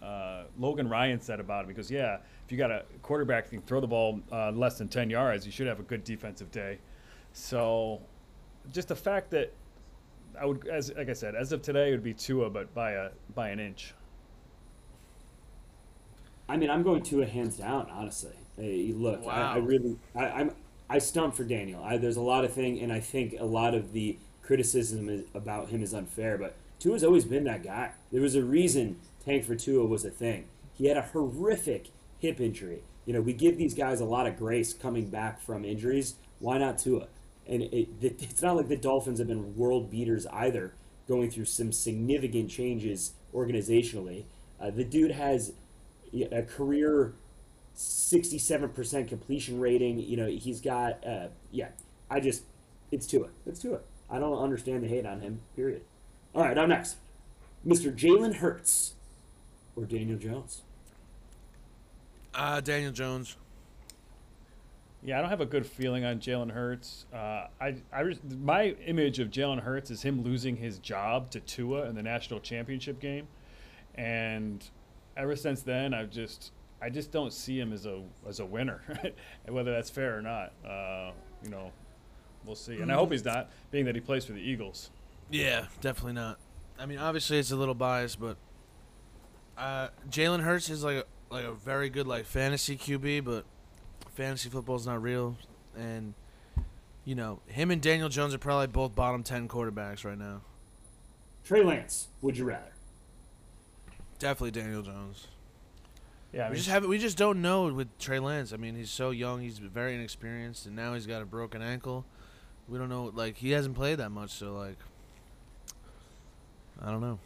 uh, 0.00 0.44
Logan 0.58 0.88
Ryan 0.88 1.20
said 1.20 1.40
about 1.40 1.64
it 1.64 1.68
because 1.68 1.90
yeah, 1.90 2.18
if 2.44 2.52
you 2.52 2.58
got 2.58 2.70
a 2.70 2.84
quarterback 3.02 3.44
that 3.44 3.50
can 3.50 3.62
throw 3.62 3.80
the 3.80 3.86
ball 3.86 4.20
uh, 4.30 4.52
less 4.52 4.78
than 4.78 4.88
ten 4.88 5.10
yards, 5.10 5.44
you 5.44 5.52
should 5.52 5.66
have 5.66 5.80
a 5.80 5.84
good 5.84 6.04
defensive 6.04 6.50
day. 6.52 6.78
So, 7.32 8.00
just 8.72 8.88
the 8.88 8.96
fact 8.96 9.30
that 9.30 9.52
I 10.40 10.46
would, 10.46 10.66
as 10.68 10.92
like 10.96 11.08
I 11.08 11.12
said, 11.14 11.34
as 11.34 11.50
of 11.52 11.62
today, 11.62 11.88
it 11.88 11.92
would 11.92 12.04
be 12.04 12.14
Tua, 12.14 12.50
but 12.50 12.72
by 12.72 12.92
a 12.92 13.10
by 13.34 13.48
an 13.48 13.58
inch. 13.58 13.94
I 16.48 16.56
mean, 16.56 16.70
I'm 16.70 16.82
going 16.82 17.02
to 17.02 17.22
a 17.22 17.26
hands 17.26 17.58
down, 17.58 17.88
honestly. 17.90 18.32
Hey, 18.58 18.92
look, 18.94 19.24
I, 19.26 19.54
I 19.54 19.56
really, 19.58 19.96
I, 20.16 20.24
I'm, 20.26 20.50
I 20.90 20.98
stump 20.98 21.36
for 21.36 21.44
Daniel. 21.44 21.82
I, 21.82 21.96
there's 21.96 22.16
a 22.16 22.22
lot 22.22 22.44
of 22.44 22.52
thing, 22.52 22.80
and 22.80 22.92
I 22.92 23.00
think 23.00 23.36
a 23.38 23.44
lot 23.44 23.74
of 23.74 23.92
the 23.92 24.18
criticism 24.42 25.08
is, 25.08 25.24
about 25.34 25.68
him 25.68 25.82
is 25.82 25.94
unfair. 25.94 26.36
But 26.38 26.56
Tua's 26.78 27.04
always 27.04 27.24
been 27.24 27.44
that 27.44 27.62
guy. 27.62 27.92
There 28.10 28.22
was 28.22 28.34
a 28.34 28.42
reason 28.42 28.96
tank 29.24 29.44
for 29.44 29.54
Tua 29.54 29.86
was 29.86 30.04
a 30.04 30.10
thing. 30.10 30.46
He 30.74 30.86
had 30.86 30.96
a 30.96 31.02
horrific 31.02 31.90
hip 32.18 32.40
injury. 32.40 32.82
You 33.06 33.14
know, 33.14 33.20
we 33.20 33.32
give 33.32 33.58
these 33.58 33.74
guys 33.74 34.00
a 34.00 34.04
lot 34.04 34.26
of 34.26 34.36
grace 34.36 34.74
coming 34.74 35.08
back 35.08 35.40
from 35.40 35.64
injuries. 35.64 36.14
Why 36.40 36.58
not 36.58 36.78
Tua? 36.78 37.06
And 37.46 37.62
it, 37.62 37.88
it, 38.00 38.22
it's 38.22 38.42
not 38.42 38.56
like 38.56 38.68
the 38.68 38.76
Dolphins 38.76 39.18
have 39.18 39.28
been 39.28 39.56
world 39.56 39.90
beaters 39.90 40.26
either, 40.26 40.74
going 41.06 41.30
through 41.30 41.46
some 41.46 41.72
significant 41.72 42.50
changes 42.50 43.12
organizationally. 43.34 44.24
Uh, 44.60 44.70
the 44.70 44.84
dude 44.84 45.12
has 45.12 45.52
a 46.12 46.42
career 46.42 47.14
67% 47.78 49.08
completion 49.08 49.60
rating. 49.60 50.00
You 50.00 50.16
know, 50.16 50.26
he's 50.26 50.60
got, 50.60 51.06
uh, 51.06 51.28
yeah, 51.52 51.68
I 52.10 52.18
just, 52.18 52.42
it's 52.90 53.06
Tua. 53.06 53.28
It's 53.46 53.60
Tua. 53.60 53.80
I 54.10 54.18
don't 54.18 54.38
understand 54.38 54.82
the 54.82 54.88
hate 54.88 55.06
on 55.06 55.20
him, 55.20 55.40
period. 55.54 55.82
All 56.34 56.42
right, 56.42 56.58
up 56.58 56.68
next, 56.68 56.96
Mr. 57.66 57.96
Jalen 57.96 58.36
Hurts 58.36 58.94
or 59.76 59.84
Daniel 59.84 60.18
Jones. 60.18 60.62
Uh, 62.34 62.60
Daniel 62.60 62.92
Jones. 62.92 63.36
Yeah, 65.04 65.18
I 65.18 65.20
don't 65.20 65.30
have 65.30 65.40
a 65.40 65.46
good 65.46 65.64
feeling 65.64 66.04
on 66.04 66.18
Jalen 66.18 66.50
Hurts. 66.50 67.06
Uh, 67.14 67.46
I, 67.60 67.76
I, 67.92 68.16
my 68.40 68.70
image 68.86 69.20
of 69.20 69.30
Jalen 69.30 69.60
Hurts 69.60 69.92
is 69.92 70.02
him 70.02 70.22
losing 70.22 70.56
his 70.56 70.80
job 70.80 71.30
to 71.30 71.40
Tua 71.40 71.88
in 71.88 71.94
the 71.94 72.02
national 72.02 72.40
championship 72.40 72.98
game, 72.98 73.28
and 73.94 74.68
ever 75.16 75.36
since 75.36 75.62
then, 75.62 75.94
I've 75.94 76.10
just, 76.10 76.50
I 76.80 76.90
just 76.90 77.10
don't 77.10 77.32
see 77.32 77.58
him 77.58 77.72
as 77.72 77.86
a 77.86 78.02
as 78.26 78.40
a 78.40 78.46
winner, 78.46 78.82
and 79.44 79.54
whether 79.54 79.72
that's 79.72 79.90
fair 79.90 80.16
or 80.16 80.22
not, 80.22 80.52
uh, 80.64 81.10
you 81.42 81.50
know, 81.50 81.72
we'll 82.44 82.56
see. 82.56 82.80
And 82.80 82.92
I 82.92 82.94
hope 82.94 83.10
he's 83.10 83.24
not, 83.24 83.50
being 83.70 83.84
that 83.86 83.94
he 83.94 84.00
plays 84.00 84.24
for 84.24 84.32
the 84.32 84.40
Eagles. 84.40 84.90
Yeah, 85.30 85.66
definitely 85.80 86.14
not. 86.14 86.38
I 86.78 86.86
mean, 86.86 86.98
obviously 86.98 87.38
it's 87.38 87.50
a 87.50 87.56
little 87.56 87.74
biased, 87.74 88.20
but 88.20 88.36
uh, 89.56 89.88
Jalen 90.08 90.40
Hurts 90.40 90.70
is 90.70 90.84
like 90.84 90.96
a, 90.98 91.34
like 91.34 91.44
a 91.44 91.52
very 91.52 91.90
good 91.90 92.06
like 92.06 92.24
fantasy 92.24 92.76
QB, 92.76 93.24
but 93.24 93.44
fantasy 94.14 94.48
football 94.48 94.76
is 94.76 94.86
not 94.86 95.02
real, 95.02 95.36
and 95.76 96.14
you 97.04 97.16
know 97.16 97.40
him 97.46 97.70
and 97.70 97.82
Daniel 97.82 98.08
Jones 98.08 98.34
are 98.34 98.38
probably 98.38 98.68
both 98.68 98.94
bottom 98.94 99.24
ten 99.24 99.48
quarterbacks 99.48 100.04
right 100.04 100.18
now. 100.18 100.42
Trey 101.44 101.64
Lance, 101.64 102.08
would 102.20 102.36
you 102.36 102.44
rather? 102.44 102.72
Definitely 104.18 104.60
Daniel 104.60 104.82
Jones. 104.82 105.26
Yeah, 106.32 106.46
I 106.46 106.50
We 106.50 106.56
just 106.56 106.68
have 106.68 106.84
we 106.84 106.98
just 106.98 107.16
don't 107.16 107.40
know 107.40 107.72
with 107.72 107.96
Trey 107.98 108.18
Lance. 108.18 108.52
I 108.52 108.56
mean, 108.58 108.74
he's 108.74 108.90
so 108.90 109.10
young, 109.10 109.40
he's 109.40 109.58
very 109.58 109.94
inexperienced, 109.94 110.66
and 110.66 110.76
now 110.76 110.94
he's 110.94 111.06
got 111.06 111.22
a 111.22 111.24
broken 111.24 111.62
ankle. 111.62 112.04
We 112.68 112.76
don't 112.78 112.90
know, 112.90 113.10
like 113.14 113.36
he 113.38 113.52
hasn't 113.52 113.74
played 113.76 113.98
that 113.98 114.10
much, 114.10 114.30
so 114.30 114.54
like, 114.54 114.76
I 116.82 116.90
don't 116.90 117.00
know. 117.00 117.18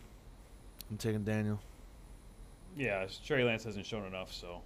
I'm 0.90 0.96
taking 0.98 1.24
Daniel. 1.24 1.58
yeah, 2.76 3.06
Trey 3.24 3.42
Lance 3.44 3.64
hasn't 3.64 3.86
shown 3.86 4.04
enough, 4.06 4.32
so 4.32 4.62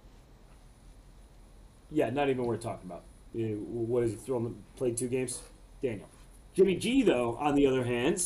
Yeah, 1.89 2.09
not 2.09 2.29
even 2.29 2.43
worth 2.43 2.61
talking 2.61 2.85
about. 2.89 3.03
Uh, 3.35 3.55
What 3.57 4.03
is 4.03 4.11
he 4.11 4.17
throwing? 4.17 4.55
Played 4.75 4.97
two 4.97 5.07
games? 5.07 5.41
Daniel. 5.81 6.07
Jimmy 6.53 6.75
G, 6.75 7.01
though, 7.03 7.37
on 7.37 7.55
the 7.55 7.65
other 7.67 7.83
hand. 7.83 8.23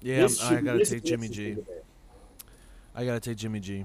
Yeah, 0.00 0.16
I'm- 0.20 0.24
I 0.24 0.28
should- 0.28 0.64
gotta 0.64 0.84
take 0.84 1.04
Jimmy 1.04 1.28
the 1.28 1.34
G. 1.34 1.54
debate. 1.54 1.84
I 2.94 3.04
gotta 3.04 3.20
take 3.20 3.36
Jimmy 3.36 3.60
G. 3.60 3.84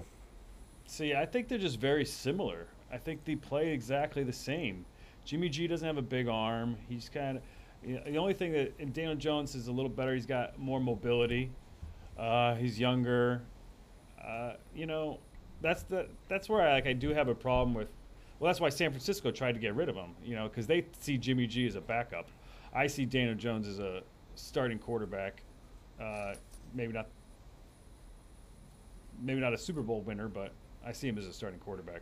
See, 0.86 1.14
I 1.14 1.26
think 1.26 1.48
they're 1.48 1.58
just 1.58 1.80
very 1.80 2.06
similar. 2.06 2.68
I 2.92 2.98
think 2.98 3.26
they 3.26 3.36
play 3.36 3.72
exactly 3.74 4.24
the 4.24 4.34
same. 4.34 4.86
Jimmy 5.26 5.50
G 5.50 5.68
doesn't 5.68 5.86
have 5.86 5.98
a 5.98 6.02
big 6.02 6.28
arm. 6.28 6.78
He's 6.88 7.10
kind 7.10 7.38
of 7.38 7.44
you 7.84 7.96
know, 7.96 8.04
the 8.06 8.18
only 8.18 8.34
thing 8.34 8.52
that 8.54 8.94
Daniel 8.94 9.16
Jones 9.16 9.56
is 9.56 9.68
a 9.68 9.72
little 9.72 9.90
better. 9.90 10.14
He's 10.14 10.26
got 10.26 10.58
more 10.60 10.80
mobility. 10.80 11.52
Uh, 12.18 12.56
he's 12.56 12.80
younger. 12.80 13.42
Uh, 14.24 14.54
you 14.76 14.86
know, 14.86 15.20
that's 15.62 15.84
the 15.84 16.08
that's 16.28 16.50
where 16.50 16.62
I 16.62 16.74
like 16.74 16.88
I 16.88 16.94
do 16.94 17.10
have 17.10 17.28
a 17.28 17.36
problem 17.36 17.74
with. 17.74 17.90
Well, 18.40 18.50
that's 18.50 18.60
why 18.60 18.70
San 18.70 18.92
Francisco 18.92 19.32
tried 19.32 19.54
to 19.54 19.60
get 19.60 19.76
rid 19.76 19.90
of 19.90 19.96
him. 19.96 20.12
You 20.24 20.36
know, 20.36 20.48
because 20.48 20.68
they 20.68 20.86
see 21.00 21.18
Jimmy 21.18 21.48
G 21.48 21.68
as 21.68 21.76
a 21.76 21.82
backup. 21.82 22.28
I 22.74 22.88
see 22.88 23.06
Daniel 23.06 23.36
Jones 23.36 23.68
as 23.68 23.80
a 23.80 24.02
starting 24.36 24.80
quarterback. 24.80 25.42
Uh, 26.00 26.36
maybe 26.74 26.94
not. 26.94 27.08
Maybe 29.22 29.40
not 29.40 29.54
a 29.54 29.58
Super 29.58 29.82
Bowl 29.82 30.02
winner, 30.02 30.28
but 30.28 30.52
I 30.86 30.92
see 30.92 31.08
him 31.08 31.18
as 31.18 31.26
a 31.26 31.34
starting 31.34 31.60
quarterback. 31.60 32.02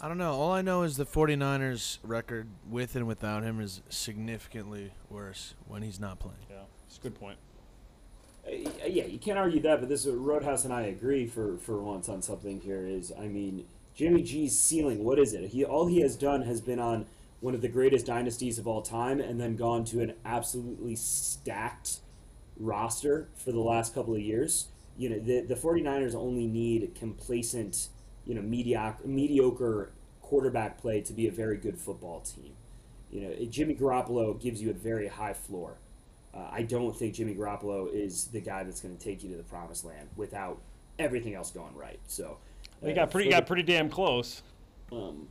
I 0.00 0.08
don't 0.08 0.18
know. 0.18 0.32
All 0.32 0.52
I 0.52 0.60
know 0.60 0.82
is 0.82 0.98
the 0.98 1.06
49ers 1.06 1.98
record 2.02 2.48
with 2.68 2.96
and 2.96 3.06
without 3.06 3.42
him 3.42 3.60
is 3.60 3.80
significantly 3.88 4.92
worse 5.08 5.54
when 5.66 5.82
he's 5.82 5.98
not 5.98 6.18
playing. 6.18 6.36
Yeah, 6.50 6.64
it's 6.86 6.98
a 6.98 7.00
good 7.00 7.18
point. 7.18 7.38
Uh, 8.46 8.50
yeah, 8.86 9.04
you 9.04 9.18
can't 9.18 9.38
argue 9.38 9.60
that, 9.60 9.80
but 9.80 9.88
this 9.88 10.04
is 10.04 10.14
Roadhouse 10.14 10.64
and 10.64 10.72
I 10.72 10.82
agree 10.82 11.26
for 11.26 11.56
for 11.56 11.82
once 11.82 12.10
on 12.10 12.20
something 12.20 12.60
here. 12.60 12.86
Is 12.86 13.10
I 13.18 13.26
mean, 13.26 13.64
Jimmy 13.94 14.22
G's 14.22 14.58
ceiling. 14.58 15.02
What 15.02 15.18
is 15.18 15.32
it? 15.32 15.48
He 15.48 15.64
all 15.64 15.86
he 15.86 16.00
has 16.02 16.14
done 16.14 16.42
has 16.42 16.60
been 16.60 16.78
on 16.78 17.06
one 17.40 17.54
of 17.54 17.62
the 17.62 17.68
greatest 17.68 18.04
dynasties 18.04 18.58
of 18.58 18.66
all 18.66 18.82
time, 18.82 19.18
and 19.18 19.40
then 19.40 19.56
gone 19.56 19.84
to 19.86 20.00
an 20.00 20.12
absolutely 20.26 20.94
stacked 20.94 22.00
roster 22.58 23.28
for 23.34 23.50
the 23.50 23.60
last 23.60 23.94
couple 23.94 24.14
of 24.14 24.20
years. 24.20 24.68
You 24.98 25.10
know, 25.10 25.18
the 25.18 25.40
the 25.42 25.54
49ers 25.54 26.14
only 26.14 26.46
need 26.46 26.94
complacent, 26.94 27.88
you 28.24 28.34
know, 28.34 28.42
mediocre 28.42 29.06
mediocre 29.06 29.92
quarterback 30.22 30.78
play 30.78 31.00
to 31.02 31.12
be 31.12 31.28
a 31.28 31.30
very 31.32 31.56
good 31.56 31.78
football 31.78 32.20
team. 32.20 32.52
You 33.10 33.20
know, 33.22 33.34
Jimmy 33.50 33.74
Garoppolo 33.74 34.40
gives 34.40 34.60
you 34.60 34.70
a 34.70 34.74
very 34.74 35.06
high 35.08 35.34
floor. 35.34 35.76
Uh, 36.34 36.48
I 36.50 36.62
don't 36.62 36.94
think 36.94 37.14
Jimmy 37.14 37.34
Garoppolo 37.34 37.92
is 37.92 38.26
the 38.26 38.40
guy 38.40 38.64
that's 38.64 38.80
going 38.80 38.96
to 38.96 39.02
take 39.02 39.22
you 39.22 39.30
to 39.30 39.36
the 39.36 39.42
promised 39.44 39.84
land 39.84 40.08
without 40.16 40.58
everything 40.98 41.34
else 41.34 41.50
going 41.50 41.74
right. 41.74 42.00
So 42.08 42.38
They 42.82 42.92
uh, 42.92 42.96
got 42.96 43.10
pretty 43.10 43.30
got 43.30 43.44
the- 43.44 43.46
pretty 43.46 43.62
damn 43.62 43.88
close. 43.88 44.42
um, 44.92 45.28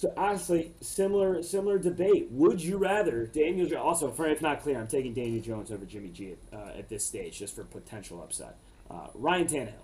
so 0.00 0.10
honestly, 0.16 0.72
similar 0.80 1.42
similar 1.42 1.78
debate. 1.78 2.28
Would 2.30 2.62
you 2.64 2.78
rather 2.78 3.26
Daniel? 3.26 3.66
Jo- 3.68 3.82
Also, 3.82 4.10
for 4.10 4.26
if 4.26 4.40
not 4.40 4.62
clear, 4.62 4.78
I'm 4.80 4.86
taking 4.88 5.12
Daniel 5.12 5.42
Jones 5.42 5.70
over 5.70 5.84
Jimmy 5.84 6.08
G 6.08 6.36
uh, 6.54 6.56
at 6.78 6.88
this 6.88 7.04
stage, 7.04 7.38
just 7.38 7.54
for 7.54 7.64
potential 7.64 8.22
upset. 8.22 8.56
Uh, 8.90 9.08
Ryan 9.14 9.46
Tannehill. 9.46 9.74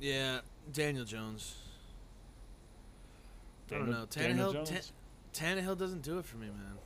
Yeah, 0.00 0.40
Daniel 0.72 1.04
Jones. 1.04 1.54
I 3.70 3.74
don't 3.74 3.88
know. 3.88 4.06
Daniel 4.10 4.50
Tannehill, 4.50 4.66
Jones? 4.66 4.92
Ta- 5.32 5.44
Tannehill 5.46 5.78
doesn't 5.78 6.02
do 6.02 6.18
it 6.18 6.24
for 6.24 6.38
me, 6.38 6.46
man. 6.48 6.78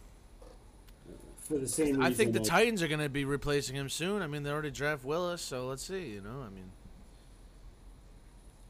for 1.38 1.56
the 1.56 1.66
same 1.66 1.86
reason. 1.96 2.02
I 2.02 2.12
think 2.12 2.34
the 2.34 2.40
that- 2.40 2.48
Titans 2.48 2.82
are 2.82 2.88
going 2.88 3.00
to 3.00 3.08
be 3.08 3.24
replacing 3.24 3.74
him 3.74 3.88
soon. 3.88 4.20
I 4.20 4.26
mean, 4.26 4.42
they 4.42 4.50
already 4.50 4.70
draft 4.70 5.02
Willis, 5.02 5.40
so 5.40 5.66
let's 5.66 5.82
see. 5.82 6.08
You 6.10 6.20
know, 6.20 6.42
I 6.46 6.50
mean, 6.50 6.70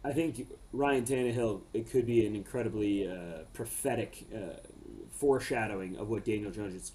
I 0.05 0.13
think 0.13 0.49
Ryan 0.73 1.05
Tannehill 1.05 1.61
it 1.73 1.91
could 1.91 2.07
be 2.07 2.27
an 2.27 2.35
incredibly 2.35 3.09
uh, 3.09 3.45
prophetic 3.53 4.27
uh, 4.35 4.57
foreshadowing 5.11 5.97
of 5.97 6.09
what 6.09 6.25
Daniel 6.25 6.51
Jones' 6.51 6.93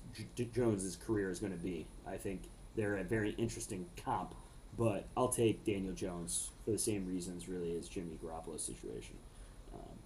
Jones's 0.54 0.98
career 0.98 1.30
is 1.30 1.40
going 1.40 1.54
to 1.54 1.64
be. 1.64 1.88
I 2.06 2.18
think 2.18 2.42
they're 2.76 2.98
a 2.98 3.04
very 3.04 3.32
interesting 3.32 3.86
comp, 4.04 4.36
but 4.78 5.08
I'll 5.16 5.30
take 5.30 5.64
Daniel 5.64 5.94
Jones 5.94 6.52
for 6.66 6.72
the 6.72 6.78
same 6.78 7.08
reasons, 7.08 7.48
really, 7.48 7.78
as 7.78 7.88
Jimmy 7.88 8.18
Garoppolo's 8.24 8.64
situation. 8.64 9.16
Um, 9.74 9.98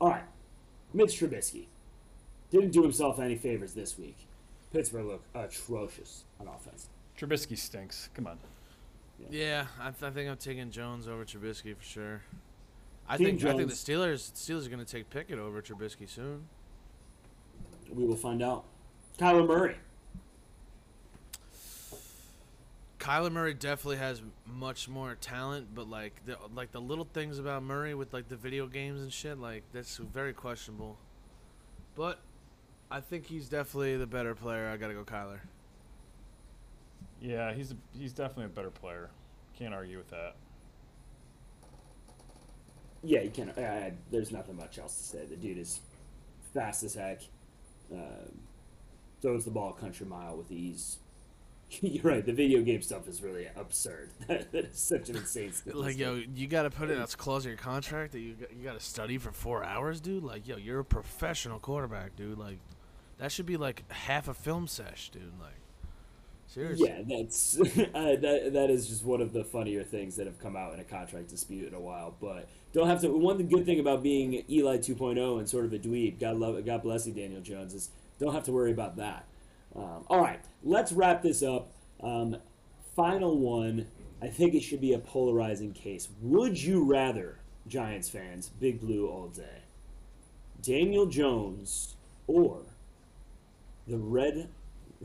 all 0.00 0.10
right, 0.10 0.24
Mitch 0.92 1.18
Trubisky 1.18 1.66
didn't 2.50 2.70
do 2.70 2.82
himself 2.82 3.18
any 3.18 3.36
favors 3.36 3.72
this 3.72 3.98
week. 3.98 4.18
Pittsburgh 4.72 5.06
looked 5.06 5.34
atrocious 5.34 6.24
on 6.38 6.48
offense. 6.48 6.88
Trubisky 7.18 7.56
stinks. 7.56 8.10
Come 8.14 8.26
on. 8.26 8.38
Yeah, 9.30 9.66
I, 9.80 9.90
th- 9.90 10.02
I 10.02 10.10
think 10.10 10.30
I'm 10.30 10.36
taking 10.36 10.70
Jones 10.70 11.08
over 11.08 11.24
Trubisky 11.24 11.76
for 11.76 11.84
sure. 11.84 12.22
I 13.08 13.16
Team 13.16 13.38
think 13.38 13.44
I 13.44 13.56
think 13.56 13.70
the 13.70 13.74
Jones. 13.74 13.84
Steelers 13.84 14.32
Steelers 14.32 14.66
are 14.66 14.70
going 14.70 14.84
to 14.84 14.90
take 14.90 15.10
Pickett 15.10 15.38
over 15.38 15.62
Trubisky 15.62 16.08
soon. 16.08 16.44
We 17.92 18.04
will 18.04 18.16
find 18.16 18.42
out. 18.42 18.64
Kyler 19.18 19.46
Murray. 19.46 19.76
Kyler 22.98 23.30
Murray 23.30 23.54
definitely 23.54 23.98
has 23.98 24.20
much 24.44 24.88
more 24.88 25.14
talent, 25.20 25.68
but 25.74 25.88
like 25.88 26.24
the 26.26 26.36
like 26.54 26.72
the 26.72 26.80
little 26.80 27.06
things 27.12 27.38
about 27.38 27.62
Murray 27.62 27.94
with 27.94 28.12
like 28.12 28.28
the 28.28 28.36
video 28.36 28.66
games 28.66 29.00
and 29.00 29.12
shit, 29.12 29.38
like 29.38 29.62
that's 29.72 29.96
very 29.98 30.32
questionable. 30.32 30.98
But 31.94 32.18
I 32.90 33.00
think 33.00 33.26
he's 33.26 33.48
definitely 33.48 33.96
the 33.96 34.06
better 34.06 34.34
player. 34.34 34.68
I 34.68 34.76
gotta 34.76 34.94
go 34.94 35.04
Kyler. 35.04 35.38
Yeah, 37.20 37.52
he's 37.54 37.72
a, 37.72 37.76
he's 37.92 38.12
definitely 38.12 38.46
a 38.46 38.48
better 38.48 38.70
player. 38.70 39.10
Can't 39.58 39.74
argue 39.74 39.96
with 39.98 40.10
that. 40.10 40.36
Yeah, 43.02 43.20
you 43.22 43.30
can't. 43.30 43.56
Uh, 43.56 43.90
there's 44.10 44.32
nothing 44.32 44.56
much 44.56 44.78
else 44.78 44.96
to 44.98 45.02
say. 45.04 45.24
The 45.26 45.36
dude 45.36 45.58
is 45.58 45.80
fast 46.52 46.82
as 46.82 46.94
heck. 46.94 47.22
Um, 47.92 48.38
throws 49.22 49.44
the 49.44 49.50
ball 49.50 49.70
a 49.76 49.80
country 49.80 50.06
mile 50.06 50.36
with 50.36 50.50
ease. 50.50 50.98
You're 51.80 52.02
right. 52.02 52.24
The 52.24 52.32
video 52.32 52.62
game 52.62 52.82
stuff 52.82 53.08
is 53.08 53.22
really 53.22 53.48
absurd. 53.56 54.10
that 54.28 54.48
is 54.52 54.78
such 54.78 55.08
an 55.08 55.16
insane. 55.16 55.52
Stuff. 55.52 55.74
Like 55.76 55.96
yo, 55.96 56.20
you 56.34 56.46
gotta 56.48 56.70
put 56.70 56.90
it 56.90 56.98
as 56.98 57.14
a 57.14 57.16
clause 57.16 57.44
in 57.44 57.50
your 57.50 57.58
contract 57.58 58.12
that 58.12 58.20
you 58.20 58.34
got- 58.34 58.52
you 58.54 58.62
gotta 58.64 58.80
study 58.80 59.18
for 59.18 59.30
four 59.32 59.64
hours, 59.64 60.00
dude. 60.00 60.22
Like 60.24 60.46
yo, 60.48 60.56
you're 60.56 60.80
a 60.80 60.84
professional 60.84 61.58
quarterback, 61.58 62.16
dude. 62.16 62.38
Like 62.38 62.58
that 63.18 63.30
should 63.32 63.46
be 63.46 63.56
like 63.56 63.90
half 63.90 64.28
a 64.28 64.34
film 64.34 64.66
sesh, 64.66 65.10
dude. 65.10 65.32
Like 65.40 65.54
seriously. 66.46 66.88
Yeah, 66.88 67.02
that's 67.06 67.58
uh, 67.60 68.16
that. 68.20 68.50
That 68.52 68.70
is 68.70 68.88
just 68.88 69.04
one 69.04 69.20
of 69.20 69.32
the 69.32 69.44
funnier 69.44 69.84
things 69.84 70.16
that 70.16 70.26
have 70.26 70.38
come 70.38 70.56
out 70.56 70.74
in 70.74 70.80
a 70.80 70.84
contract 70.84 71.28
dispute 71.28 71.68
in 71.68 71.74
a 71.74 71.80
while. 71.80 72.14
But 72.20 72.48
don't 72.72 72.88
have 72.88 73.00
to. 73.02 73.08
One 73.08 73.42
good 73.46 73.66
thing 73.66 73.80
about 73.80 74.02
being 74.02 74.44
Eli 74.48 74.78
2.0 74.78 75.38
and 75.38 75.48
sort 75.48 75.64
of 75.64 75.72
a 75.72 75.78
dweeb, 75.78 76.18
God 76.18 76.36
love, 76.36 76.64
God 76.64 76.82
bless 76.82 77.06
you, 77.06 77.12
Daniel 77.12 77.40
Jones, 77.40 77.74
is 77.74 77.90
don't 78.18 78.34
have 78.34 78.44
to 78.44 78.52
worry 78.52 78.72
about 78.72 78.96
that. 78.96 79.26
Um, 79.74 80.04
all 80.08 80.20
right, 80.20 80.40
let's 80.62 80.92
wrap 80.92 81.22
this 81.22 81.42
up. 81.42 81.72
Um, 82.02 82.36
final 82.94 83.38
one. 83.38 83.86
I 84.22 84.28
think 84.28 84.54
it 84.54 84.60
should 84.62 84.80
be 84.80 84.94
a 84.94 84.98
polarizing 84.98 85.74
case. 85.74 86.08
Would 86.22 86.62
you 86.62 86.82
rather, 86.84 87.38
Giants 87.68 88.08
fans, 88.08 88.48
Big 88.48 88.80
Blue 88.80 89.06
all 89.06 89.28
day, 89.28 89.62
Daniel 90.62 91.04
Jones 91.04 91.96
or 92.26 92.62
the 93.86 93.98
red 93.98 94.48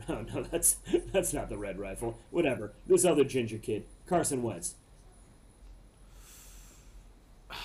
Oh 0.08 0.24
no, 0.34 0.42
that's 0.42 0.76
that's 1.12 1.32
not 1.32 1.48
the 1.48 1.58
red 1.58 1.78
rifle. 1.78 2.18
Whatever. 2.30 2.72
This 2.86 3.04
other 3.04 3.24
ginger 3.24 3.58
kid, 3.58 3.84
Carson 4.06 4.42
Wentz. 4.42 4.74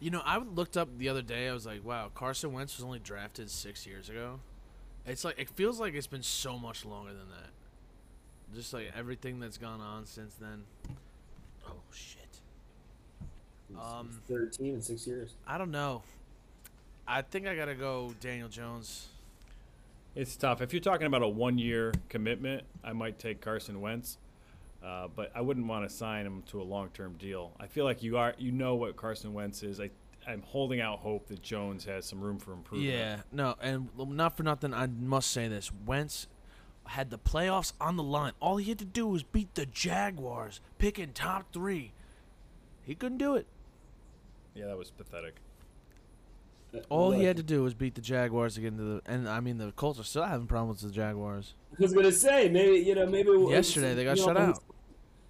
You 0.00 0.10
know, 0.10 0.22
I 0.22 0.36
looked 0.36 0.76
up 0.76 0.98
the 0.98 1.08
other 1.08 1.22
day. 1.22 1.48
I 1.48 1.54
was 1.54 1.64
like, 1.64 1.82
wow, 1.82 2.10
Carson 2.14 2.52
Wentz 2.52 2.76
was 2.76 2.84
only 2.84 2.98
drafted 2.98 3.48
six 3.48 3.86
years 3.86 4.10
ago. 4.10 4.40
It's 5.06 5.24
like 5.24 5.38
it 5.38 5.48
feels 5.50 5.80
like 5.80 5.94
it's 5.94 6.06
been 6.06 6.22
so 6.22 6.58
much 6.58 6.84
longer 6.84 7.10
than 7.10 7.28
that. 7.30 7.50
Just 8.54 8.74
like 8.74 8.92
everything 8.94 9.40
that's 9.40 9.56
gone 9.56 9.80
on 9.80 10.04
since 10.04 10.34
then. 10.34 10.64
Oh 11.66 11.80
shit. 11.90 12.20
Um, 13.80 14.10
Thirteen 14.28 14.74
in 14.74 14.82
six 14.82 15.06
years. 15.06 15.34
I 15.46 15.56
don't 15.56 15.70
know. 15.70 16.02
I 17.06 17.22
think 17.22 17.46
I 17.46 17.56
gotta 17.56 17.74
go 17.74 18.14
Daniel 18.20 18.48
Jones. 18.48 19.08
It's 20.14 20.36
tough. 20.36 20.60
If 20.60 20.72
you're 20.72 20.80
talking 20.80 21.06
about 21.06 21.22
a 21.22 21.28
one-year 21.28 21.92
commitment, 22.08 22.62
I 22.84 22.92
might 22.92 23.18
take 23.18 23.40
Carson 23.40 23.80
Wentz, 23.80 24.18
uh, 24.82 25.08
but 25.14 25.32
I 25.34 25.40
wouldn't 25.40 25.66
want 25.66 25.88
to 25.88 25.94
sign 25.94 26.24
him 26.24 26.42
to 26.48 26.60
a 26.60 26.64
long-term 26.64 27.14
deal. 27.18 27.52
I 27.58 27.66
feel 27.66 27.84
like 27.84 28.02
you 28.02 28.16
are, 28.16 28.34
you 28.38 28.52
know 28.52 28.76
what 28.76 28.94
Carson 28.96 29.34
Wentz 29.34 29.64
is. 29.64 29.80
I, 29.80 29.90
I'm 30.26 30.42
holding 30.42 30.80
out 30.80 31.00
hope 31.00 31.26
that 31.28 31.42
Jones 31.42 31.84
has 31.86 32.06
some 32.06 32.20
room 32.20 32.38
for 32.38 32.52
improvement. 32.52 32.92
Yeah, 32.92 33.22
no, 33.32 33.56
and 33.60 33.88
not 33.96 34.36
for 34.36 34.44
nothing, 34.44 34.72
I 34.72 34.86
must 34.86 35.32
say 35.32 35.48
this: 35.48 35.72
Wentz 35.84 36.28
had 36.86 37.10
the 37.10 37.18
playoffs 37.18 37.72
on 37.80 37.96
the 37.96 38.02
line. 38.02 38.32
All 38.40 38.58
he 38.58 38.68
had 38.68 38.78
to 38.78 38.84
do 38.84 39.06
was 39.08 39.22
beat 39.24 39.54
the 39.56 39.66
Jaguars, 39.66 40.60
picking 40.78 41.12
top 41.12 41.52
three. 41.52 41.92
He 42.84 42.94
couldn't 42.94 43.18
do 43.18 43.34
it. 43.34 43.46
yeah, 44.54 44.66
that 44.66 44.78
was 44.78 44.90
pathetic. 44.90 45.36
All 46.88 47.10
he 47.10 47.24
had 47.24 47.36
to 47.36 47.42
do 47.42 47.62
was 47.62 47.74
beat 47.74 47.94
the 47.94 48.00
Jaguars 48.00 48.54
to 48.54 48.60
get 48.60 48.68
into 48.68 48.82
the. 48.82 49.02
And 49.06 49.28
I 49.28 49.40
mean, 49.40 49.58
the 49.58 49.72
Colts 49.72 49.98
are 49.98 50.04
still 50.04 50.24
having 50.24 50.46
problems 50.46 50.82
with 50.82 50.92
the 50.92 50.96
Jaguars. 50.96 51.54
I 51.72 51.82
was 51.82 51.92
gonna 51.92 52.12
say 52.12 52.48
maybe 52.48 52.78
you 52.78 52.94
know 52.94 53.06
maybe 53.06 53.30
Yesterday, 53.50 53.94
they 53.94 54.04
got 54.04 54.16
know, 54.16 54.24
shut 54.24 54.36
out. 54.36 54.62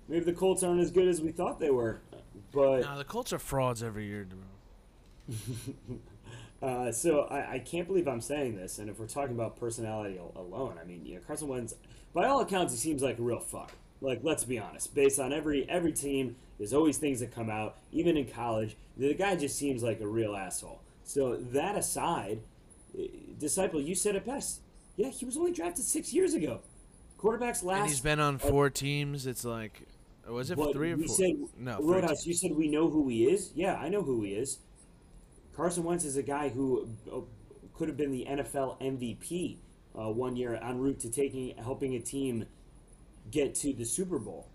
Maybe 0.08 0.24
the 0.24 0.32
Colts 0.32 0.62
aren't 0.62 0.80
as 0.80 0.90
good 0.90 1.08
as 1.08 1.20
we 1.20 1.32
thought 1.32 1.58
they 1.58 1.70
were, 1.70 2.00
but 2.52 2.80
Now 2.80 2.96
the 2.96 3.04
Colts 3.04 3.32
are 3.32 3.38
frauds 3.38 3.82
every 3.82 4.06
year. 4.06 4.26
Uh, 6.62 6.90
so 6.90 7.22
I, 7.24 7.54
I 7.54 7.58
can't 7.58 7.86
believe 7.86 8.08
I'm 8.08 8.22
saying 8.22 8.56
this, 8.56 8.78
and 8.78 8.88
if 8.88 8.98
we're 8.98 9.06
talking 9.06 9.34
about 9.34 9.60
personality 9.60 10.18
al- 10.18 10.32
alone, 10.34 10.78
I 10.80 10.86
mean, 10.86 11.04
you 11.04 11.16
know, 11.16 11.20
Carson 11.26 11.48
Wentz, 11.48 11.74
by 12.14 12.24
all 12.24 12.40
accounts, 12.40 12.72
he 12.72 12.78
seems 12.78 13.02
like 13.02 13.18
a 13.18 13.22
real 13.22 13.40
fuck. 13.40 13.72
Like, 14.00 14.20
let's 14.22 14.44
be 14.44 14.58
honest. 14.58 14.94
Based 14.94 15.18
on 15.18 15.30
every 15.30 15.68
every 15.68 15.92
team, 15.92 16.36
there's 16.56 16.72
always 16.72 16.96
things 16.96 17.20
that 17.20 17.34
come 17.34 17.50
out. 17.50 17.76
Even 17.92 18.16
in 18.16 18.26
college, 18.26 18.76
the 18.96 19.12
guy 19.12 19.36
just 19.36 19.58
seems 19.58 19.82
like 19.82 20.00
a 20.00 20.06
real 20.06 20.34
asshole. 20.34 20.80
So 21.04 21.36
that 21.36 21.76
aside, 21.76 22.40
eh, 22.98 23.06
disciple, 23.38 23.80
you 23.80 23.94
said 23.94 24.16
it 24.16 24.26
best. 24.26 24.60
Yeah, 24.96 25.10
he 25.10 25.24
was 25.24 25.36
only 25.36 25.52
drafted 25.52 25.84
six 25.84 26.12
years 26.12 26.34
ago. 26.34 26.60
Quarterbacks 27.18 27.62
last. 27.62 27.80
And 27.80 27.88
he's 27.88 28.00
been 28.00 28.20
on 28.20 28.38
four 28.38 28.70
teams. 28.70 29.26
It's 29.26 29.44
like, 29.44 29.86
was 30.28 30.50
it 30.50 30.58
three 30.72 30.92
or 30.92 30.98
four? 30.98 31.08
said 31.08 31.36
no, 31.58 31.80
Roadhouse. 31.80 32.26
You 32.26 32.34
said 32.34 32.52
we 32.54 32.68
know 32.68 32.88
who 32.88 33.08
he 33.08 33.24
is. 33.24 33.50
Yeah, 33.54 33.76
I 33.76 33.88
know 33.88 34.02
who 34.02 34.22
he 34.22 34.32
is. 34.32 34.58
Carson 35.56 35.84
Wentz 35.84 36.04
is 36.04 36.16
a 36.16 36.22
guy 36.22 36.48
who 36.48 36.88
uh, 37.12 37.20
could 37.74 37.88
have 37.88 37.96
been 37.96 38.10
the 38.10 38.26
NFL 38.28 38.80
MVP 38.80 39.56
uh, 39.98 40.10
one 40.10 40.36
year 40.36 40.58
en 40.60 40.78
route 40.78 41.00
to 41.00 41.10
taking 41.10 41.56
helping 41.56 41.94
a 41.94 42.00
team 42.00 42.46
get 43.30 43.54
to 43.56 43.72
the 43.72 43.84
Super 43.84 44.18
Bowl. 44.18 44.48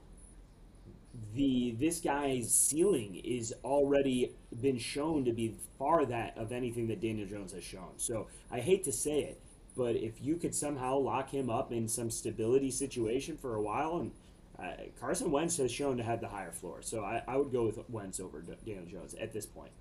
The 1.36 1.76
this 1.80 2.00
guy's 2.00 2.54
ceiling 2.54 3.16
is 3.24 3.54
already 3.64 4.34
been 4.62 4.80
shown 4.80 5.26
to 5.26 5.32
be 5.32 5.56
far 5.78 6.06
that 6.06 6.38
of 6.38 6.52
anything 6.52 6.88
that 6.88 7.02
Daniel 7.02 7.28
Jones 7.28 7.54
has 7.54 7.64
shown. 7.64 7.92
So 7.98 8.28
I 8.50 8.60
hate 8.60 8.84
to 8.86 8.92
say 8.92 9.20
it, 9.22 9.42
but 9.78 9.96
if 9.96 10.22
you 10.22 10.38
could 10.38 10.56
somehow 10.56 10.98
lock 10.98 11.30
him 11.30 11.50
up 11.50 11.72
in 11.72 11.88
some 11.88 12.10
stability 12.10 12.72
situation 12.72 13.38
for 13.38 13.56
a 13.56 13.62
while, 13.62 13.98
and 13.98 14.12
uh, 14.58 14.84
Carson 15.00 15.30
Wentz 15.32 15.58
has 15.58 15.72
shown 15.72 15.98
to 15.98 16.04
have 16.04 16.20
the 16.20 16.28
higher 16.28 16.52
floor, 16.52 16.82
so 16.82 17.04
I, 17.04 17.22
I 17.28 17.38
would 17.38 17.52
go 17.52 17.66
with 17.66 17.80
Wentz 17.90 18.20
over 18.20 18.42
Daniel 18.66 18.86
Jones 18.86 19.14
at 19.14 19.32
this 19.32 19.46
point. 19.46 19.72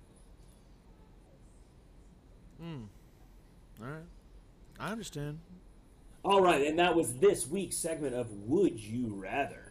Hmm. 2.61 2.83
All 3.81 3.87
right, 3.87 4.03
I 4.79 4.91
understand. 4.91 5.39
All 6.23 6.41
right, 6.41 6.67
and 6.67 6.77
that 6.79 6.95
was 6.95 7.15
this 7.15 7.47
week's 7.47 7.77
segment 7.77 8.13
of 8.13 8.31
Would 8.31 8.79
You 8.79 9.15
Rather. 9.15 9.68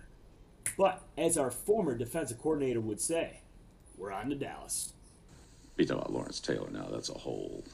But 0.78 1.02
as 1.18 1.36
our 1.36 1.50
former 1.50 1.98
defensive 1.98 2.38
coordinator 2.38 2.80
would 2.80 3.00
say, 3.00 3.40
we're 3.98 4.12
on 4.12 4.30
to 4.30 4.36
Dallas. 4.36 4.92
You 5.76 5.84
talk 5.84 5.98
about 5.98 6.12
Lawrence 6.12 6.38
Taylor 6.40 6.70
now. 6.70 6.88
That's 6.90 7.10
a 7.10 7.14
whole 7.14 7.64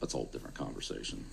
that's 0.00 0.14
a 0.14 0.16
whole 0.16 0.30
different 0.32 0.56
conversation. 0.56 1.24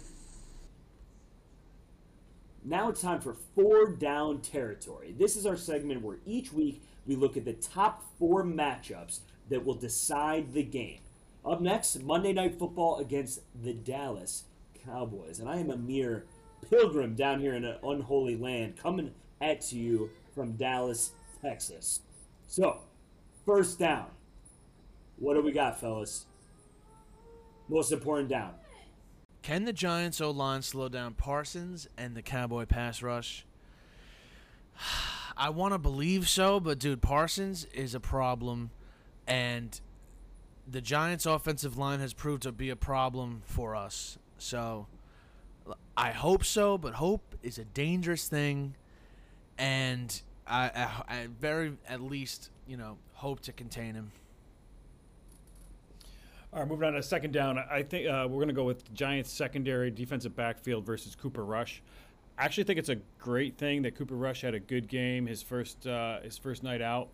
Now 2.63 2.89
it's 2.89 3.01
time 3.01 3.21
for 3.21 3.35
four 3.55 3.91
down 3.91 4.41
territory. 4.41 5.15
This 5.17 5.37
is 5.37 5.45
our 5.45 5.55
segment 5.55 6.01
where 6.01 6.17
each 6.25 6.51
week 6.51 6.81
we 7.07 7.15
look 7.15 7.37
at 7.37 7.45
the 7.45 7.53
top 7.53 8.03
four 8.19 8.43
matchups 8.43 9.19
that 9.49 9.63
will 9.65 9.75
decide 9.75 10.53
the 10.53 10.63
game. 10.63 10.99
Up 11.45 11.61
next, 11.61 12.01
Monday 12.01 12.33
Night 12.33 12.57
Football 12.57 12.97
against 12.97 13.41
the 13.63 13.73
Dallas 13.73 14.45
Cowboys. 14.83 15.39
And 15.39 15.47
I 15.47 15.57
am 15.57 15.69
a 15.69 15.77
mere 15.77 16.25
pilgrim 16.69 17.13
down 17.13 17.39
here 17.39 17.53
in 17.53 17.63
an 17.63 17.77
unholy 17.83 18.35
land 18.35 18.77
coming 18.77 19.13
at 19.39 19.71
you 19.71 20.09
from 20.35 20.51
Dallas, 20.53 21.11
Texas. 21.41 22.01
So, 22.47 22.81
first 23.45 23.79
down. 23.79 24.07
What 25.17 25.35
do 25.35 25.41
we 25.41 25.53
got, 25.53 25.79
fellas? 25.79 26.25
Most 27.69 27.91
important 27.91 28.29
down. 28.29 28.51
Can 29.41 29.65
the 29.65 29.73
Giants 29.73 30.19
O 30.21 30.31
line 30.31 30.61
slow 30.61 30.89
down 30.89 31.13
Parsons 31.13 31.87
and 31.97 32.15
the 32.15 32.21
Cowboy 32.21 32.65
pass 32.65 33.01
rush? 33.01 33.45
I 35.37 35.49
want 35.49 35.73
to 35.73 35.77
believe 35.77 36.29
so, 36.29 36.59
but 36.59 36.79
dude, 36.79 37.01
Parsons 37.01 37.65
is 37.73 37.93
a 37.93 37.99
problem, 37.99 38.71
and 39.27 39.79
the 40.65 40.81
Giants' 40.81 41.25
offensive 41.25 41.77
line 41.77 41.99
has 41.99 42.13
proved 42.13 42.43
to 42.43 42.51
be 42.51 42.69
a 42.69 42.75
problem 42.75 43.41
for 43.45 43.75
us. 43.75 44.17
So 44.37 44.87
I 45.97 46.11
hope 46.11 46.43
so, 46.43 46.77
but 46.77 46.93
hope 46.95 47.35
is 47.43 47.57
a 47.57 47.65
dangerous 47.65 48.27
thing, 48.27 48.75
and 49.57 50.21
I, 50.47 50.65
I, 51.07 51.15
I 51.15 51.27
very 51.39 51.73
at 51.87 52.01
least 52.01 52.49
you 52.67 52.77
know 52.77 52.97
hope 53.13 53.39
to 53.41 53.51
contain 53.51 53.95
him. 53.95 54.11
All 56.53 56.61
right, 56.61 56.69
moving 56.69 56.87
on 56.87 56.93
to 56.93 57.03
second 57.03 57.33
down. 57.33 57.59
I 57.59 57.83
think 57.83 58.07
uh, 58.07 58.27
we're 58.29 58.37
going 58.37 58.47
to 58.47 58.53
go 58.53 58.63
with 58.63 58.93
Giants 58.93 59.29
secondary 59.29 59.91
defensive 59.91 60.35
backfield 60.35 60.85
versus 60.85 61.13
Cooper 61.13 61.43
Rush. 61.43 61.81
I 62.37 62.45
actually 62.45 62.63
think 62.65 62.79
it's 62.79 62.89
a 62.89 62.97
great 63.19 63.57
thing 63.57 63.81
that 63.81 63.95
Cooper 63.95 64.15
Rush 64.15 64.41
had 64.41 64.53
a 64.53 64.59
good 64.59 64.87
game 64.87 65.25
his 65.25 65.41
first 65.41 65.85
uh, 65.87 66.21
his 66.21 66.37
first 66.37 66.63
night 66.63 66.81
out 66.81 67.09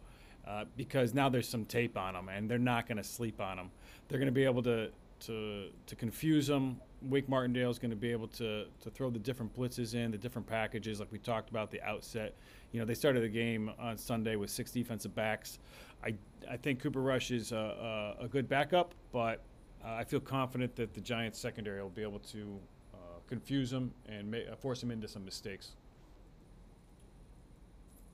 uh, 0.48 0.66
because 0.78 1.14
now 1.14 1.30
there's 1.30 1.48
some 1.48 1.66
tape 1.66 1.98
on 1.98 2.16
him 2.16 2.30
and 2.30 2.50
they're 2.50 2.58
not 2.60 2.88
going 2.88 2.98
to 2.98 3.04
sleep 3.04 3.40
on 3.40 3.58
him. 3.58 3.72
They're 4.08 4.20
going 4.20 4.28
to 4.28 4.32
be 4.32 4.46
able 4.46 4.64
to 4.64 4.90
to 5.22 5.70
to 5.88 5.96
confuse 5.96 6.50
him. 6.50 6.78
Wink 7.04 7.28
Martindale 7.28 7.70
is 7.70 7.80
going 7.80 7.92
to 7.92 7.98
be 7.98 8.12
able 8.12 8.28
to 8.28 8.66
to 8.82 8.90
throw 8.90 9.10
the 9.10 9.20
different 9.20 9.56
blitzes 9.58 9.96
in, 9.96 10.12
the 10.12 10.18
different 10.18 10.48
packages, 10.48 11.00
like 11.00 11.12
we 11.12 11.20
talked 11.20 11.50
about 11.50 11.72
the 11.72 11.82
outset. 11.82 12.36
You 12.72 12.80
know, 12.80 12.86
they 12.86 12.94
started 12.94 13.24
the 13.24 13.30
game 13.30 13.72
on 13.80 13.98
Sunday 13.98 14.36
with 14.36 14.50
six 14.50 14.72
defensive 14.72 15.16
backs. 15.16 15.60
I 16.04 16.14
I 16.50 16.58
think 16.58 16.82
Cooper 16.82 17.02
Rush 17.02 17.32
is 17.32 17.52
a, 17.52 18.16
a, 18.20 18.26
a 18.26 18.28
good 18.28 18.48
backup, 18.48 18.94
but 19.12 19.42
uh, 19.84 19.94
I 19.94 20.04
feel 20.04 20.20
confident 20.20 20.76
that 20.76 20.94
the 20.94 21.02
Giants 21.02 21.40
secondary 21.40 21.82
will 21.82 21.90
be 21.90 22.04
able 22.04 22.20
to 22.20 22.60
uh, 22.94 22.98
confuse 23.28 23.72
him 23.72 23.92
and 24.08 24.36
uh, 24.36 24.56
force 24.56 24.82
him 24.82 24.92
into 24.92 25.08
some 25.08 25.26
mistakes. 25.26 25.72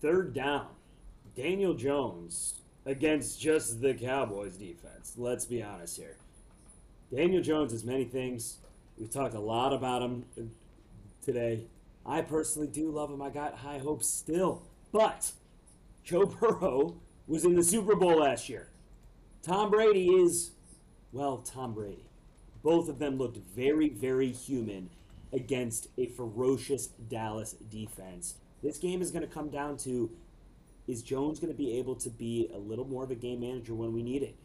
Third 0.02 0.34
down, 0.34 0.68
Daniel 1.36 1.74
Jones 1.74 2.62
against 2.86 3.42
just 3.42 3.82
the 3.82 3.94
Cowboys 3.94 4.56
defense. 4.56 5.16
Let's 5.18 5.46
be 5.46 5.62
honest 5.62 5.98
here. 5.98 6.16
Daniel 7.14 7.42
Jones 7.42 7.74
is 7.74 7.84
many 7.84 8.06
things. 8.06 8.58
We've 8.98 9.10
talked 9.10 9.36
a 9.36 9.40
lot 9.40 9.74
about 9.74 10.02
him 10.02 10.26
today. 11.22 11.66
I 12.06 12.22
personally 12.22 12.68
do 12.68 12.90
love 12.90 13.12
him. 13.12 13.22
I 13.22 13.30
got 13.30 13.56
high 13.56 13.78
hopes 13.78 14.08
still. 14.08 14.64
But 14.92 15.32
Joe 16.04 16.26
Burrow 16.40 16.96
was 17.28 17.46
in 17.46 17.56
the 17.56 17.64
Super 17.64 17.96
Bowl 17.96 18.20
last 18.20 18.50
year. 18.50 18.70
Tom 19.44 19.70
Brady 19.70 20.08
is, 20.08 20.52
well, 21.12 21.38
Tom 21.38 21.74
Brady. 21.74 22.06
Both 22.64 22.90
of 22.90 22.98
them 22.98 23.18
looked 23.18 23.38
very, 23.56 23.90
very 23.90 24.32
human 24.32 24.90
against 25.32 25.90
a 25.98 26.08
ferocious 26.08 26.88
Dallas 26.88 27.54
defense. 27.54 28.36
This 28.64 28.78
game 28.78 29.02
is 29.02 29.12
going 29.12 29.28
to 29.28 29.34
come 29.34 29.50
down 29.50 29.78
to 29.80 30.10
is 30.88 31.04
Jones 31.04 31.40
going 31.40 31.52
to 31.52 31.58
be 31.58 31.78
able 31.78 31.96
to 31.96 32.10
be 32.10 32.50
a 32.54 32.58
little 32.58 32.86
more 32.86 33.04
of 33.04 33.12
a 33.12 33.16
game 33.16 33.42
manager 33.42 33.76
when 33.76 33.94
we 33.94 34.02
need 34.02 34.24
it? 34.24 34.36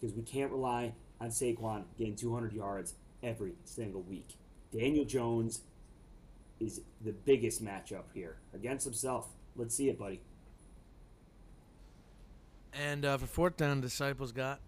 Because 0.00 0.16
we 0.16 0.22
can't 0.22 0.50
rely 0.50 0.94
on 1.20 1.28
Saquon 1.28 1.84
getting 1.98 2.16
200 2.16 2.52
yards 2.52 2.94
every 3.22 3.52
single 3.64 4.02
week. 4.02 4.36
Daniel 4.72 5.04
Jones 5.04 5.62
is 6.60 6.80
the 7.04 7.12
biggest 7.12 7.64
matchup 7.64 8.04
here 8.14 8.36
against 8.54 8.84
himself. 8.84 9.28
Let's 9.56 9.74
see 9.74 9.88
it, 9.88 9.98
buddy. 9.98 10.20
And 12.72 13.04
uh, 13.04 13.18
for 13.18 13.26
fourth 13.26 13.56
down, 13.56 13.80
disciples 13.80 14.32
got 14.32 14.60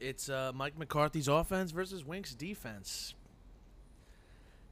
it's 0.00 0.28
uh, 0.28 0.50
Mike 0.52 0.76
McCarthy's 0.76 1.28
offense 1.28 1.70
versus 1.70 2.04
Wink's 2.04 2.34
defense. 2.34 3.14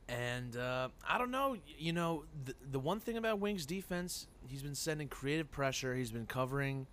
And 0.08 0.56
uh, 0.56 0.88
I 1.08 1.18
don't 1.18 1.30
know, 1.30 1.56
you 1.78 1.92
know, 1.92 2.24
the, 2.44 2.54
the 2.72 2.80
one 2.80 2.98
thing 2.98 3.16
about 3.16 3.38
Wink's 3.38 3.64
defense, 3.64 4.26
he's 4.48 4.62
been 4.62 4.74
sending 4.74 5.06
creative 5.06 5.48
pressure. 5.52 5.94
He's 5.94 6.10
been 6.10 6.26
covering 6.26 6.88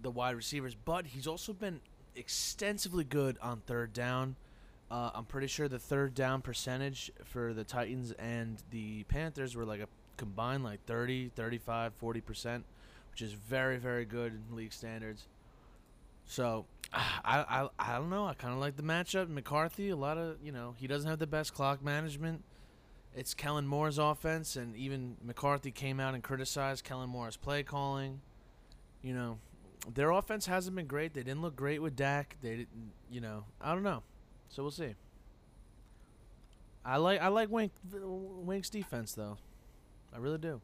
the 0.00 0.10
wide 0.10 0.34
receivers, 0.34 0.74
but 0.74 1.06
he's 1.08 1.26
also 1.26 1.52
been 1.52 1.80
extensively 2.16 3.04
good 3.04 3.36
on 3.42 3.60
third 3.66 3.92
down. 3.92 4.36
Uh, 4.90 5.10
I'm 5.14 5.24
pretty 5.24 5.46
sure 5.46 5.68
the 5.68 5.78
third 5.78 6.14
down 6.14 6.42
percentage 6.42 7.10
for 7.24 7.52
the 7.52 7.64
Titans 7.64 8.12
and 8.12 8.62
the 8.70 9.04
Panthers 9.04 9.56
were 9.56 9.64
like 9.64 9.80
a 9.80 9.88
combined 10.16 10.62
like 10.62 10.84
30, 10.84 11.30
35, 11.30 11.92
40%, 12.00 12.62
which 13.10 13.22
is 13.22 13.32
very, 13.32 13.78
very 13.78 14.04
good 14.04 14.32
in 14.32 14.56
league 14.56 14.72
standards. 14.72 15.26
So 16.26 16.66
I, 16.92 17.44
I, 17.48 17.68
I 17.78 17.96
don't 17.98 18.10
know. 18.10 18.26
I 18.26 18.34
kind 18.34 18.52
of 18.52 18.60
like 18.60 18.76
the 18.76 18.82
matchup. 18.82 19.28
McCarthy, 19.28 19.90
a 19.90 19.96
lot 19.96 20.18
of, 20.18 20.36
you 20.42 20.52
know, 20.52 20.74
he 20.78 20.86
doesn't 20.86 21.08
have 21.08 21.18
the 21.18 21.26
best 21.26 21.54
clock 21.54 21.82
management. 21.82 22.42
It's 23.16 23.32
Kellen 23.32 23.66
Moore's 23.66 23.98
offense, 23.98 24.56
and 24.56 24.74
even 24.74 25.16
McCarthy 25.22 25.70
came 25.70 26.00
out 26.00 26.14
and 26.14 26.22
criticized 26.22 26.82
Kellen 26.82 27.08
Moore's 27.08 27.36
play 27.36 27.62
calling. 27.62 28.20
You 29.02 29.14
know, 29.14 29.38
their 29.92 30.10
offense 30.10 30.46
hasn't 30.46 30.74
been 30.74 30.88
great. 30.88 31.14
They 31.14 31.22
didn't 31.22 31.40
look 31.40 31.54
great 31.54 31.80
with 31.80 31.94
Dak. 31.94 32.36
They 32.42 32.56
didn't, 32.56 32.92
you 33.08 33.20
know, 33.20 33.44
I 33.60 33.72
don't 33.72 33.84
know. 33.84 34.02
So 34.48 34.62
we'll 34.62 34.72
see. 34.72 34.94
I 36.84 36.98
like 36.98 37.20
I 37.20 37.28
like 37.28 37.50
Wink 37.50 37.72
Wink's 37.92 38.70
defense 38.70 39.14
though. 39.14 39.38
I 40.14 40.18
really 40.18 40.38
do. 40.38 40.60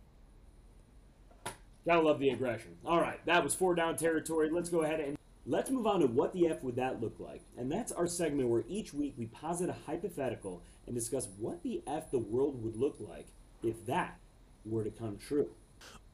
Gotta 1.87 2.03
love 2.03 2.19
the 2.19 2.31
aggression. 2.31 2.77
All 2.85 3.01
right, 3.01 3.25
that 3.25 3.43
was 3.43 3.55
four 3.55 3.75
down 3.75 3.97
territory. 3.97 4.51
Let's 4.51 4.69
go 4.69 4.83
ahead 4.83 5.01
and 5.01 5.17
let's 5.47 5.71
move 5.71 5.87
on 5.87 6.01
to 6.01 6.07
what 6.07 6.33
the 6.35 6.47
F 6.49 6.63
would 6.63 6.77
that 6.77 7.01
look 7.01 7.17
like. 7.19 7.41
And 7.57 7.73
that's 7.73 7.91
our 7.91 8.07
segment 8.07 8.49
where 8.51 8.65
each 8.69 8.93
week 8.93 9.15
we 9.17 9.27
posit 9.27 9.71
a 9.71 9.77
hypothetical 9.87 10.63
and 10.87 10.95
discuss 10.95 11.29
what 11.39 11.63
the 11.63 11.83
F 11.87 12.11
the 12.11 12.19
world 12.19 12.63
would 12.63 12.77
look 12.77 12.97
like 13.01 13.29
if 13.63 13.87
that 13.87 14.19
were 14.67 14.85
to 14.85 14.91
come 14.91 15.17
true. 15.17 15.49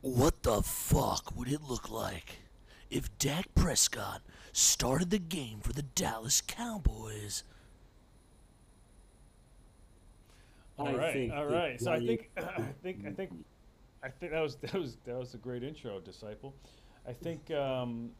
What 0.02 0.44
the 0.44 0.62
fuck 0.62 1.36
would 1.36 1.48
it 1.48 1.62
look 1.68 1.90
like 1.90 2.36
if 2.90 3.18
Dak 3.18 3.52
Prescott 3.56 4.22
started 4.52 5.10
the 5.10 5.18
game 5.18 5.58
for 5.60 5.72
the 5.72 5.82
Dallas 5.82 6.40
Cowboys? 6.40 7.42
All 10.78 10.88
I 10.88 10.94
right, 10.94 11.14
all. 11.30 11.80
So 11.80 11.92
I 11.92 11.98
think, 11.98 12.30
I 12.36 12.62
think, 12.82 13.06
I 13.06 13.10
think, 13.10 13.32
I 14.02 14.08
think 14.08 14.32
that 14.32 14.42
was 14.42 14.56
that 14.56 14.74
was 14.74 14.96
that 15.04 15.16
was 15.16 15.34
a 15.34 15.38
great 15.38 15.62
intro, 15.62 16.00
disciple. 16.00 16.54
I 17.08 17.12
think 17.12 17.50
um, 17.50 18.10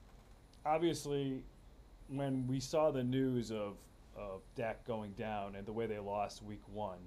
obviously 0.65 1.43
when 2.09 2.47
we 2.47 2.61
saw 2.61 2.91
the 2.91 3.05
news 3.05 3.51
of 3.51 3.77
of 4.17 4.41
Dak 4.55 4.87
going 4.87 5.13
down 5.13 5.57
and 5.57 5.67
the 5.67 5.73
way 5.73 5.87
they 5.87 5.99
lost 5.99 6.43
Week 6.43 6.63
One, 6.73 6.99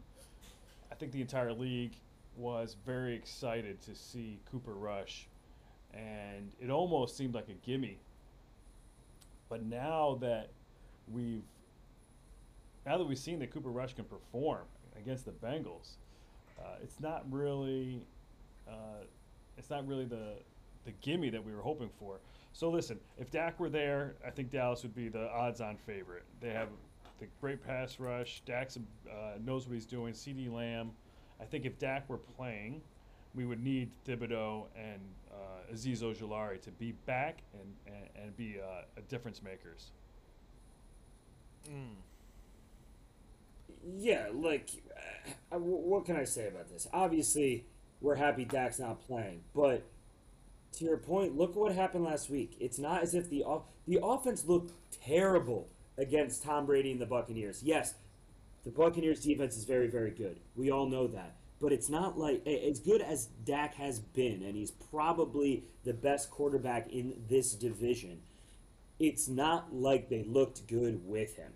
I 0.91 0.95
think 0.95 1.11
the 1.11 1.21
entire 1.21 1.53
league 1.53 1.93
was 2.35 2.75
very 2.85 3.15
excited 3.15 3.81
to 3.81 3.95
see 3.95 4.39
Cooper 4.51 4.75
Rush, 4.75 5.27
and 5.93 6.51
it 6.59 6.69
almost 6.69 7.17
seemed 7.17 7.33
like 7.33 7.49
a 7.49 7.65
gimme. 7.65 7.97
But 9.49 9.63
now 9.63 10.19
that 10.21 10.51
we've 11.11 11.41
now 12.85 12.99
that 12.99 13.05
we've 13.05 13.17
seen 13.17 13.39
that 13.39 13.51
Cooper 13.51 13.71
Rush 13.71 13.95
can 13.95 14.05
perform 14.05 14.65
against 14.97 15.25
the 15.25 15.31
Bengals, 15.31 15.95
uh, 16.59 16.75
it's 16.81 16.99
not 16.99 17.23
really 17.31 18.01
uh, 18.67 19.03
it's 19.57 19.69
not 19.69 19.87
really 19.87 20.05
the 20.05 20.35
the 20.85 20.91
gimme 21.01 21.29
that 21.29 21.43
we 21.43 21.53
were 21.53 21.61
hoping 21.61 21.89
for. 21.99 22.17
So 22.53 22.69
listen, 22.69 22.99
if 23.17 23.29
Dak 23.29 23.59
were 23.59 23.69
there, 23.69 24.15
I 24.25 24.29
think 24.29 24.49
Dallas 24.49 24.83
would 24.83 24.95
be 24.95 25.09
the 25.09 25.29
odds-on 25.29 25.77
favorite. 25.77 26.23
They 26.41 26.49
have 26.49 26.69
the 27.19 27.27
great 27.41 27.65
pass 27.65 27.99
rush. 27.99 28.41
Dak 28.45 28.71
uh, 29.09 29.37
knows 29.43 29.67
what 29.67 29.73
he's 29.73 29.85
doing. 29.85 30.13
CeeDee 30.13 30.51
Lamb. 30.51 30.91
I 31.41 31.45
think 31.45 31.65
if 31.65 31.77
Dak 31.77 32.09
were 32.09 32.17
playing, 32.17 32.81
we 33.35 33.45
would 33.45 33.63
need 33.63 33.91
Thibodeaux 34.07 34.65
and 34.75 34.99
uh, 35.31 35.73
Azeez 35.73 36.01
Ojulari 36.01 36.59
to 36.61 36.71
be 36.71 36.93
back 37.05 37.39
and 37.53 37.95
and, 37.95 38.23
and 38.23 38.37
be 38.37 38.57
uh, 38.59 38.81
a 38.97 39.01
difference 39.01 39.41
makers. 39.43 39.91
Yeah, 43.97 44.27
like, 44.33 44.69
uh, 45.51 45.55
uh, 45.55 45.59
wh- 45.59 45.85
what 45.85 46.05
can 46.05 46.15
I 46.15 46.23
say 46.23 46.47
about 46.47 46.69
this? 46.69 46.87
Obviously, 46.93 47.65
we're 48.01 48.15
happy 48.15 48.45
Dak's 48.45 48.79
not 48.79 49.01
playing, 49.01 49.41
but 49.55 49.83
to 50.73 50.85
your 50.85 50.97
point, 50.97 51.37
look 51.37 51.55
what 51.55 51.73
happened 51.73 52.03
last 52.05 52.29
week. 52.29 52.55
It's 52.59 52.79
not 52.79 53.01
as 53.03 53.13
if 53.15 53.29
the 53.29 53.43
the 53.87 53.99
offense 54.03 54.45
looked 54.45 54.73
terrible 54.91 55.67
against 55.97 56.43
Tom 56.43 56.65
Brady 56.65 56.91
and 56.91 57.01
the 57.01 57.05
Buccaneers. 57.05 57.63
Yes, 57.63 57.95
the 58.63 58.71
Buccaneers 58.71 59.21
defense 59.21 59.57
is 59.57 59.65
very, 59.65 59.87
very 59.87 60.11
good. 60.11 60.39
We 60.55 60.71
all 60.71 60.87
know 60.87 61.07
that. 61.07 61.35
But 61.61 61.73
it's 61.73 61.89
not 61.89 62.17
like 62.17 62.45
as 62.47 62.79
good 62.79 63.01
as 63.01 63.25
Dak 63.43 63.75
has 63.75 63.99
been, 63.99 64.43
and 64.43 64.55
he's 64.55 64.71
probably 64.71 65.65
the 65.83 65.93
best 65.93 66.31
quarterback 66.31 66.89
in 66.89 67.23
this 67.27 67.53
division. 67.53 68.21
It's 68.97 69.27
not 69.27 69.73
like 69.73 70.07
they 70.09 70.23
looked 70.23 70.67
good 70.67 71.05
with 71.05 71.35
him 71.35 71.51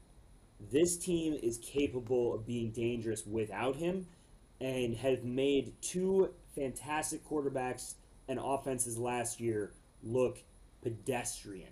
this 0.71 0.97
team 0.97 1.37
is 1.41 1.57
capable 1.57 2.33
of 2.33 2.45
being 2.45 2.71
dangerous 2.71 3.25
without 3.25 3.75
him 3.75 4.07
and 4.59 4.95
have 4.95 5.23
made 5.23 5.73
two 5.81 6.33
fantastic 6.55 7.27
quarterbacks 7.27 7.95
and 8.27 8.39
offenses 8.41 8.97
last 8.97 9.39
year 9.39 9.73
look 10.03 10.39
pedestrian 10.81 11.71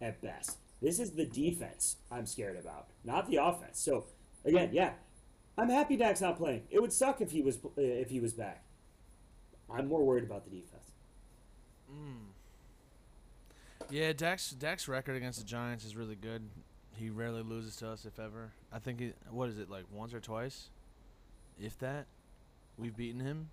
at 0.00 0.20
best. 0.20 0.58
This 0.80 0.98
is 0.98 1.12
the 1.12 1.26
defense 1.26 1.96
I'm 2.10 2.26
scared 2.26 2.56
about, 2.56 2.88
not 3.04 3.28
the 3.28 3.36
offense. 3.36 3.78
So, 3.80 4.06
again, 4.44 4.70
yeah, 4.72 4.92
I'm 5.58 5.68
happy 5.68 5.96
Dak's 5.96 6.20
not 6.20 6.38
playing. 6.38 6.62
It 6.70 6.80
would 6.80 6.92
suck 6.92 7.20
if 7.20 7.30
he 7.30 7.42
was 7.42 7.58
if 7.76 8.10
he 8.10 8.20
was 8.20 8.32
back. 8.32 8.64
I'm 9.68 9.88
more 9.88 10.04
worried 10.04 10.24
about 10.24 10.44
the 10.44 10.50
defense. 10.50 10.90
Hmm. 11.90 12.30
Yeah, 13.90 14.12
Dak's 14.12 14.50
Dak's 14.50 14.88
record 14.88 15.16
against 15.16 15.38
the 15.38 15.44
Giants 15.44 15.84
is 15.84 15.96
really 15.96 16.16
good. 16.16 16.48
He 17.00 17.08
rarely 17.08 17.42
loses 17.42 17.76
to 17.76 17.88
us, 17.88 18.04
if 18.04 18.18
ever. 18.18 18.52
I 18.70 18.78
think 18.78 19.00
it, 19.00 19.16
what 19.30 19.48
is 19.48 19.58
it 19.58 19.70
like 19.70 19.84
once 19.90 20.12
or 20.12 20.20
twice, 20.20 20.68
if 21.58 21.78
that. 21.78 22.06
We've 22.76 22.96
beaten 22.96 23.20
him 23.20 23.48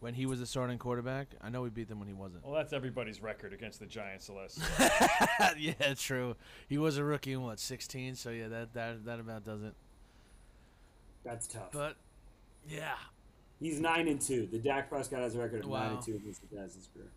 when 0.00 0.14
he 0.14 0.26
was 0.26 0.40
the 0.40 0.46
starting 0.46 0.78
quarterback. 0.78 1.28
I 1.40 1.48
know 1.48 1.62
we 1.62 1.70
beat 1.70 1.88
them 1.88 1.98
when 2.00 2.08
he 2.08 2.14
wasn't. 2.14 2.44
Well, 2.44 2.54
that's 2.54 2.72
everybody's 2.72 3.22
record 3.22 3.52
against 3.52 3.78
the 3.78 3.86
Giants, 3.86 4.26
Celeste. 4.26 4.60
yeah, 5.58 5.94
true. 5.96 6.34
He 6.68 6.78
was 6.78 6.98
a 6.98 7.04
rookie 7.04 7.32
in 7.32 7.42
what 7.42 7.60
16, 7.60 8.14
so 8.14 8.30
yeah, 8.30 8.48
that 8.48 8.74
that 8.74 9.04
that 9.04 9.20
about 9.20 9.44
does 9.44 9.62
it. 9.62 9.74
That's 11.24 11.46
tough. 11.46 11.70
But 11.72 11.96
yeah, 12.68 12.94
He's 13.60 13.80
nine 13.80 14.08
and 14.08 14.20
two. 14.20 14.48
The 14.50 14.58
Dak 14.58 14.88
Prescott 14.88 15.20
has 15.20 15.36
a 15.36 15.38
record 15.38 15.64
of 15.64 15.70
nine 15.70 15.92
and 15.92 16.02
two 16.02 16.14
against 16.16 16.42
the 16.42 16.56
Giants 16.56 16.76
in 16.76 16.82
career. 16.94 17.10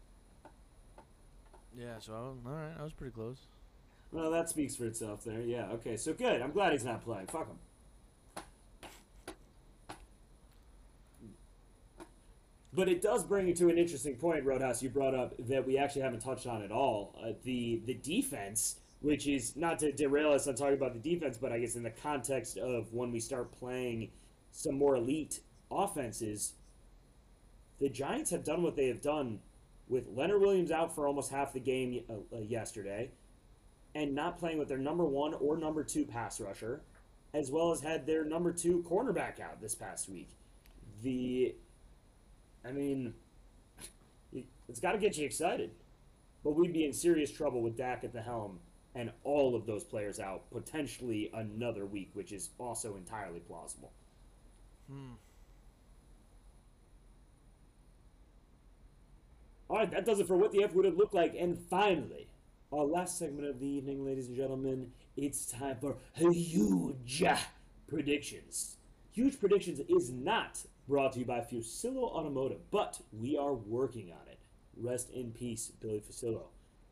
yeah. 1.77 1.99
So 1.99 2.13
all 2.13 2.37
right, 2.45 2.73
I 2.79 2.83
was 2.83 2.93
pretty 2.93 3.13
close. 3.13 3.37
Well, 4.15 4.31
that 4.31 4.49
speaks 4.49 4.77
for 4.77 4.85
itself 4.85 5.25
there. 5.25 5.41
Yeah, 5.41 5.67
okay, 5.73 5.97
so 5.97 6.13
good. 6.13 6.41
I'm 6.41 6.53
glad 6.53 6.71
he's 6.71 6.85
not 6.85 7.03
playing. 7.03 7.27
Fuck 7.27 7.49
him. 7.49 8.43
But 12.71 12.87
it 12.87 13.01
does 13.01 13.25
bring 13.25 13.49
you 13.49 13.53
to 13.55 13.67
an 13.67 13.77
interesting 13.77 14.15
point, 14.15 14.45
Roadhouse. 14.45 14.81
You 14.81 14.87
brought 14.87 15.15
up 15.15 15.33
that 15.49 15.67
we 15.67 15.77
actually 15.77 16.03
haven't 16.03 16.21
touched 16.21 16.47
on 16.47 16.61
at 16.61 16.71
all. 16.71 17.13
Uh, 17.21 17.33
the 17.43 17.81
the 17.85 17.95
defense, 17.95 18.77
which 19.01 19.27
is 19.27 19.57
not 19.57 19.79
to 19.79 19.91
derail 19.91 20.31
us 20.31 20.47
on 20.47 20.55
talking 20.55 20.75
about 20.75 20.93
the 20.93 20.99
defense, 21.15 21.37
but 21.37 21.51
I 21.51 21.59
guess 21.59 21.75
in 21.75 21.83
the 21.83 21.89
context 21.89 22.57
of 22.57 22.93
when 22.93 23.11
we 23.11 23.19
start 23.19 23.51
playing 23.51 24.11
some 24.51 24.75
more 24.75 24.95
elite 24.95 25.41
offenses, 25.69 26.53
the 27.81 27.89
Giants 27.89 28.31
have 28.31 28.45
done 28.45 28.63
what 28.63 28.77
they 28.77 28.87
have 28.87 29.01
done 29.01 29.39
with 29.89 30.07
Leonard 30.15 30.39
Williams 30.39 30.71
out 30.71 30.95
for 30.95 31.05
almost 31.05 31.31
half 31.31 31.51
the 31.51 31.59
game 31.59 32.01
uh, 32.09 32.37
uh, 32.37 32.39
yesterday 32.39 33.11
and 33.95 34.13
not 34.13 34.37
playing 34.37 34.59
with 34.59 34.67
their 34.67 34.77
number 34.77 35.05
one 35.05 35.33
or 35.35 35.57
number 35.57 35.83
two 35.83 36.05
pass 36.05 36.39
rusher, 36.41 36.81
as 37.33 37.49
well 37.49 37.71
as 37.71 37.81
had 37.81 38.05
their 38.05 38.25
number 38.25 38.51
two 38.51 38.85
cornerback 38.87 39.39
out 39.39 39.61
this 39.61 39.73
past 39.73 40.09
week. 40.09 40.29
The, 41.01 41.55
I 42.67 42.71
mean, 42.73 43.13
it's 44.67 44.79
got 44.81 44.91
to 44.91 44.97
get 44.97 45.17
you 45.17 45.25
excited. 45.25 45.71
But 46.43 46.51
we'd 46.51 46.73
be 46.73 46.85
in 46.85 46.93
serious 46.93 47.31
trouble 47.31 47.61
with 47.63 47.75
Dak 47.75 48.03
at 48.03 48.13
the 48.13 48.21
helm 48.21 48.59
and 48.93 49.11
all 49.23 49.55
of 49.55 49.65
those 49.65 49.83
players 49.83 50.19
out 50.19 50.49
potentially 50.51 51.31
another 51.33 51.85
week, 51.85 52.11
which 52.13 52.31
is 52.31 52.49
also 52.59 52.95
entirely 52.95 53.39
plausible. 53.39 53.91
Hmm. 54.89 55.13
All 59.67 59.77
right, 59.77 59.89
that 59.89 60.05
does 60.05 60.19
it 60.19 60.27
for 60.27 60.37
what 60.37 60.51
the 60.51 60.63
F 60.63 60.73
would 60.73 60.85
have 60.85 60.97
looked 60.97 61.15
like. 61.15 61.35
And 61.37 61.57
finally, 61.57 62.27
our 62.75 62.85
last 62.85 63.17
segment 63.17 63.47
of 63.47 63.59
the 63.59 63.67
evening, 63.67 64.03
ladies 64.03 64.27
and 64.27 64.35
gentlemen, 64.35 64.91
it's 65.15 65.45
time 65.45 65.77
for 65.79 65.95
huge 66.31 67.23
predictions. 67.87 68.75
Huge 69.11 69.39
predictions 69.39 69.79
is 69.87 70.11
not 70.11 70.59
brought 70.87 71.13
to 71.13 71.19
you 71.19 71.25
by 71.25 71.39
Fuccillo 71.39 72.03
Automotive, 72.03 72.59
but 72.71 72.99
we 73.13 73.37
are 73.37 73.53
working 73.53 74.11
on 74.11 74.27
it. 74.27 74.39
Rest 74.75 75.09
in 75.11 75.31
peace, 75.31 75.71
Billy 75.79 76.01
Fuccillo. 76.01 76.47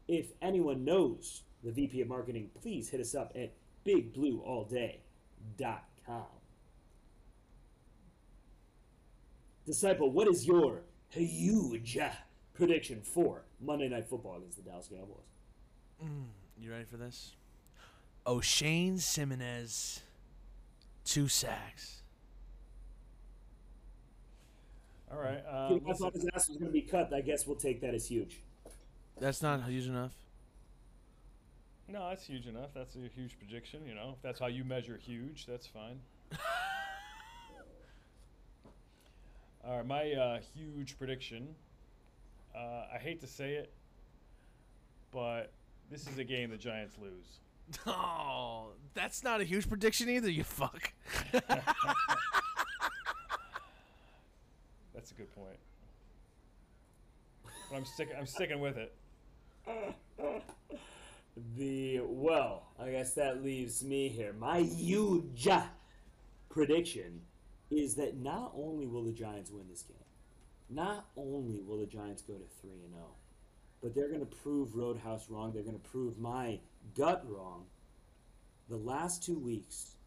If 0.08 0.28
anyone 0.42 0.86
knows 0.86 1.44
the 1.64 1.72
VP 1.72 2.00
of 2.02 2.08
Marketing, 2.08 2.50
please 2.62 2.90
hit 2.90 3.02
us 3.02 3.14
up 3.14 3.34
at 3.36 3.52
bigblueallday.com. 3.86 6.26
Disciple, 9.66 10.12
what 10.12 10.30
is 10.30 10.48
your 10.48 10.84
huge 11.10 11.98
prediction 12.54 13.02
for 13.02 13.44
Monday 13.60 13.90
Night 13.90 14.08
Football 14.08 14.38
against 14.38 14.58
the 14.58 14.64
Dallas 14.64 14.88
Cowboys? 14.88 15.33
You 16.60 16.72
ready 16.72 16.86
for 16.86 16.98
this? 16.98 17.32
Oshane 18.26 18.96
Ximines, 18.96 20.00
two 21.06 21.28
sacks. 21.28 22.02
All 25.12 25.20
right. 25.20 25.44
I 25.46 25.68
Um, 25.68 25.82
thought 25.82 26.14
his 26.14 26.26
ass 26.34 26.48
was 26.50 26.58
going 26.58 26.70
to 26.70 26.74
be 26.74 26.82
cut. 26.82 27.14
I 27.14 27.22
guess 27.22 27.46
we'll 27.46 27.56
take 27.58 27.82
that 27.82 27.94
as 27.94 28.08
huge. 28.08 28.40
That's 29.20 29.42
not 29.42 29.64
huge 29.64 29.88
enough. 29.88 30.12
no, 31.88 32.10
that's 32.10 32.26
huge 32.26 32.48
enough. 32.48 32.70
That's 32.74 32.96
a 32.96 33.08
huge 33.16 33.38
prediction. 33.38 33.86
You 33.86 33.94
know, 33.94 34.14
if 34.16 34.22
that's 34.24 34.40
how 34.40 34.48
you 34.48 34.64
measure 34.64 34.98
huge, 34.98 35.46
that's 35.46 35.68
fine. 35.68 36.00
All 39.66 39.78
right, 39.78 39.86
my 39.86 40.12
uh, 40.14 40.40
huge 40.56 40.98
prediction. 40.98 41.48
Uh, 42.56 42.86
I 42.94 42.98
hate 43.00 43.22
to 43.22 43.28
say 43.28 43.54
it, 43.54 43.72
but 45.12 45.52
this 45.94 46.08
is 46.08 46.18
a 46.18 46.24
game 46.24 46.50
the 46.50 46.58
Giants 46.58 46.98
lose. 47.02 47.40
Oh, 47.88 48.72
that's 48.94 49.24
not 49.24 49.40
a 49.40 49.46
huge 49.46 49.70
prediction 49.70 50.10
either. 50.10 50.30
You 50.30 50.44
fuck. 50.44 50.92
That's 51.32 51.46
a 55.12 55.14
good 55.14 55.34
point. 55.34 55.58
But 57.70 57.78
I'm 57.78 57.86
sticking. 57.86 58.16
I'm 58.20 58.26
sticking 58.26 58.60
with 58.60 58.78
it. 58.78 58.94
The 61.56 62.02
well, 62.04 62.68
I 62.78 62.92
guess 62.92 63.14
that 63.14 63.44
leaves 63.44 63.84
me 63.84 64.10
here. 64.10 64.34
My 64.34 64.60
huge 64.60 65.48
prediction 66.50 67.22
is 67.72 67.96
that 67.96 68.18
not 68.18 68.52
only 68.56 68.86
will 68.88 69.04
the 69.04 69.14
Giants 69.14 69.52
win 69.52 69.64
this 69.70 69.84
game, 69.84 69.98
not 70.70 71.08
only 71.16 71.62
will 71.62 71.80
the 71.80 71.88
Giants 71.88 72.22
go 72.22 72.34
to 72.34 72.46
three 72.62 72.84
and 72.84 72.94
zero, 72.94 73.16
but 73.84 73.94
they're 73.94 74.08
going 74.08 74.22
to 74.22 74.26
prove 74.26 74.76
Roadhouse 74.76 75.30
wrong. 75.30 75.52
They're 75.52 75.62
going 75.62 75.80
to 75.80 75.90
prove 75.90 76.18
my 76.18 76.60
gut 76.96 77.24
wrong. 77.28 77.66
The 78.70 78.78
last 78.78 79.24
two 79.24 79.38
weeks, 79.38 79.98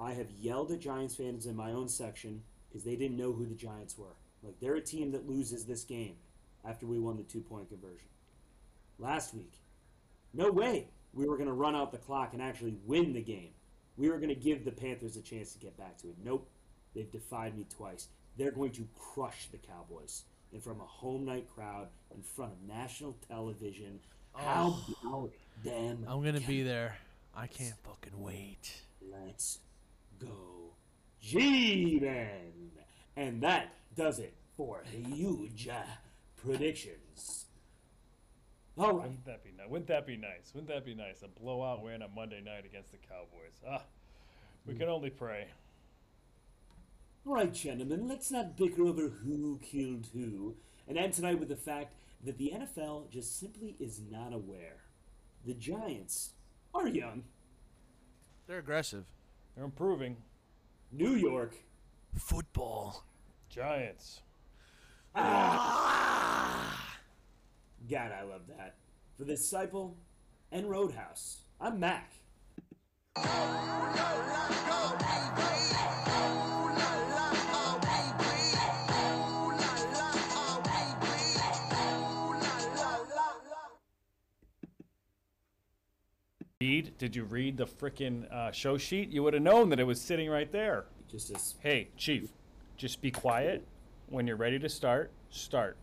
I 0.00 0.12
have 0.14 0.32
yelled 0.32 0.72
at 0.72 0.80
Giants 0.80 1.14
fans 1.14 1.46
in 1.46 1.54
my 1.54 1.70
own 1.70 1.88
section 1.88 2.42
because 2.68 2.82
they 2.82 2.96
didn't 2.96 3.16
know 3.16 3.32
who 3.32 3.46
the 3.46 3.54
Giants 3.54 3.96
were. 3.96 4.16
Like 4.42 4.58
they're 4.60 4.74
a 4.74 4.80
team 4.80 5.12
that 5.12 5.28
loses 5.28 5.64
this 5.64 5.84
game 5.84 6.16
after 6.64 6.86
we 6.86 6.98
won 6.98 7.16
the 7.16 7.22
two 7.22 7.40
point 7.40 7.68
conversion. 7.68 8.08
Last 8.98 9.32
week, 9.32 9.52
no 10.34 10.50
way 10.50 10.88
we 11.14 11.26
were 11.28 11.36
going 11.36 11.46
to 11.46 11.54
run 11.54 11.76
out 11.76 11.92
the 11.92 11.98
clock 11.98 12.32
and 12.32 12.42
actually 12.42 12.76
win 12.84 13.12
the 13.12 13.22
game. 13.22 13.50
We 13.96 14.08
were 14.08 14.16
going 14.16 14.30
to 14.30 14.34
give 14.34 14.64
the 14.64 14.72
Panthers 14.72 15.16
a 15.16 15.22
chance 15.22 15.52
to 15.52 15.58
get 15.58 15.76
back 15.76 15.98
to 15.98 16.08
it. 16.08 16.16
Nope. 16.24 16.48
They've 16.94 17.10
defied 17.10 17.56
me 17.56 17.64
twice. 17.68 18.08
They're 18.36 18.50
going 18.50 18.72
to 18.72 18.88
crush 18.96 19.48
the 19.52 19.58
Cowboys 19.58 20.24
in 20.52 20.60
front 20.60 20.78
of 20.78 20.84
a 20.84 20.88
home 20.88 21.24
night 21.24 21.46
crowd 21.54 21.88
in 22.14 22.22
front 22.22 22.52
of 22.52 22.68
national 22.68 23.16
television. 23.28 24.00
How 24.34 24.78
about 25.02 25.32
them? 25.64 26.04
I'm 26.08 26.22
gonna 26.22 26.40
be 26.40 26.62
there. 26.62 26.96
I 27.34 27.46
can't 27.46 27.76
fucking 27.84 28.20
wait. 28.20 28.82
Let's 29.00 29.58
go, 30.18 30.74
G-Men! 31.20 32.70
And 33.16 33.42
that 33.42 33.74
does 33.96 34.18
it 34.18 34.34
for 34.56 34.82
huge 34.90 35.68
uh, 35.68 35.82
predictions. 36.36 37.46
All 38.78 38.92
right. 38.92 39.08
Wouldn't 39.08 39.26
that 39.26 39.44
be 39.44 39.50
nice? 39.56 39.68
Wouldn't 39.68 39.88
that 39.88 40.06
be 40.06 40.16
nice? 40.16 40.52
Wouldn't 40.54 40.68
that 40.72 40.84
be 40.84 40.94
nice? 40.94 41.22
A 41.22 41.28
blowout 41.28 41.82
win 41.82 42.02
on 42.02 42.14
Monday 42.14 42.40
night 42.40 42.64
against 42.64 42.92
the 42.92 42.98
Cowboys. 42.98 43.60
Ah, 43.68 43.82
we 44.66 44.74
can 44.74 44.88
only 44.88 45.10
pray. 45.10 45.48
All 47.26 47.34
right, 47.34 47.52
gentlemen, 47.52 48.08
let's 48.08 48.30
not 48.30 48.56
bicker 48.56 48.82
over 48.82 49.08
who 49.08 49.60
killed 49.62 50.08
who, 50.14 50.56
and 50.88 50.96
end 50.96 51.12
tonight 51.12 51.38
with 51.38 51.50
the 51.50 51.56
fact 51.56 51.92
that 52.24 52.38
the 52.38 52.52
NFL 52.54 53.10
just 53.10 53.38
simply 53.38 53.76
is 53.78 54.00
not 54.10 54.32
aware. 54.32 54.76
The 55.44 55.52
Giants 55.52 56.30
are 56.74 56.88
young. 56.88 57.24
They're 58.46 58.58
aggressive. 58.58 59.04
They're 59.54 59.66
improving. 59.66 60.16
New 60.90 61.14
York, 61.14 61.56
Football. 62.16 63.04
Giants. 63.50 64.22
Ah! 65.14 66.98
God, 67.90 68.12
I 68.12 68.22
love 68.22 68.42
that. 68.56 68.76
For 69.16 69.24
the 69.24 69.34
Disciple 69.34 69.96
and 70.50 70.70
Roadhouse, 70.70 71.42
I'm 71.60 71.78
Mac. 71.78 72.12
Read? 86.60 86.92
Did 86.98 87.16
you 87.16 87.24
read 87.24 87.56
the 87.56 87.64
frickin' 87.64 88.30
uh, 88.30 88.52
show 88.52 88.76
sheet? 88.76 89.08
You 89.08 89.22
would 89.22 89.32
have 89.32 89.42
known 89.42 89.70
that 89.70 89.80
it 89.80 89.84
was 89.84 89.98
sitting 89.98 90.28
right 90.28 90.52
there. 90.52 90.84
Just 91.10 91.30
as 91.30 91.54
Hey, 91.60 91.88
Chief, 91.96 92.28
just 92.76 93.00
be 93.00 93.10
quiet. 93.10 93.66
When 94.08 94.26
you're 94.26 94.36
ready 94.36 94.58
to 94.58 94.68
start, 94.68 95.10
start. 95.30 95.78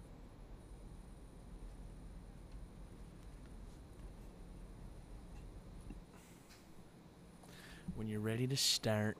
When 7.95 8.07
you're 8.07 8.19
ready 8.19 8.45
to 8.45 8.55
start, 8.55 9.17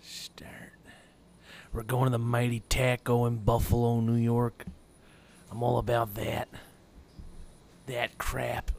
Start. 0.00 0.78
We're 1.72 1.82
going 1.82 2.04
to 2.04 2.10
the 2.10 2.18
Mighty 2.18 2.60
Taco 2.68 3.26
in 3.26 3.38
Buffalo, 3.38 4.00
New 4.00 4.14
York. 4.14 4.64
I'm 5.50 5.64
all 5.64 5.78
about 5.78 6.14
that. 6.14 6.48
That 7.86 8.18
crap. 8.18 8.70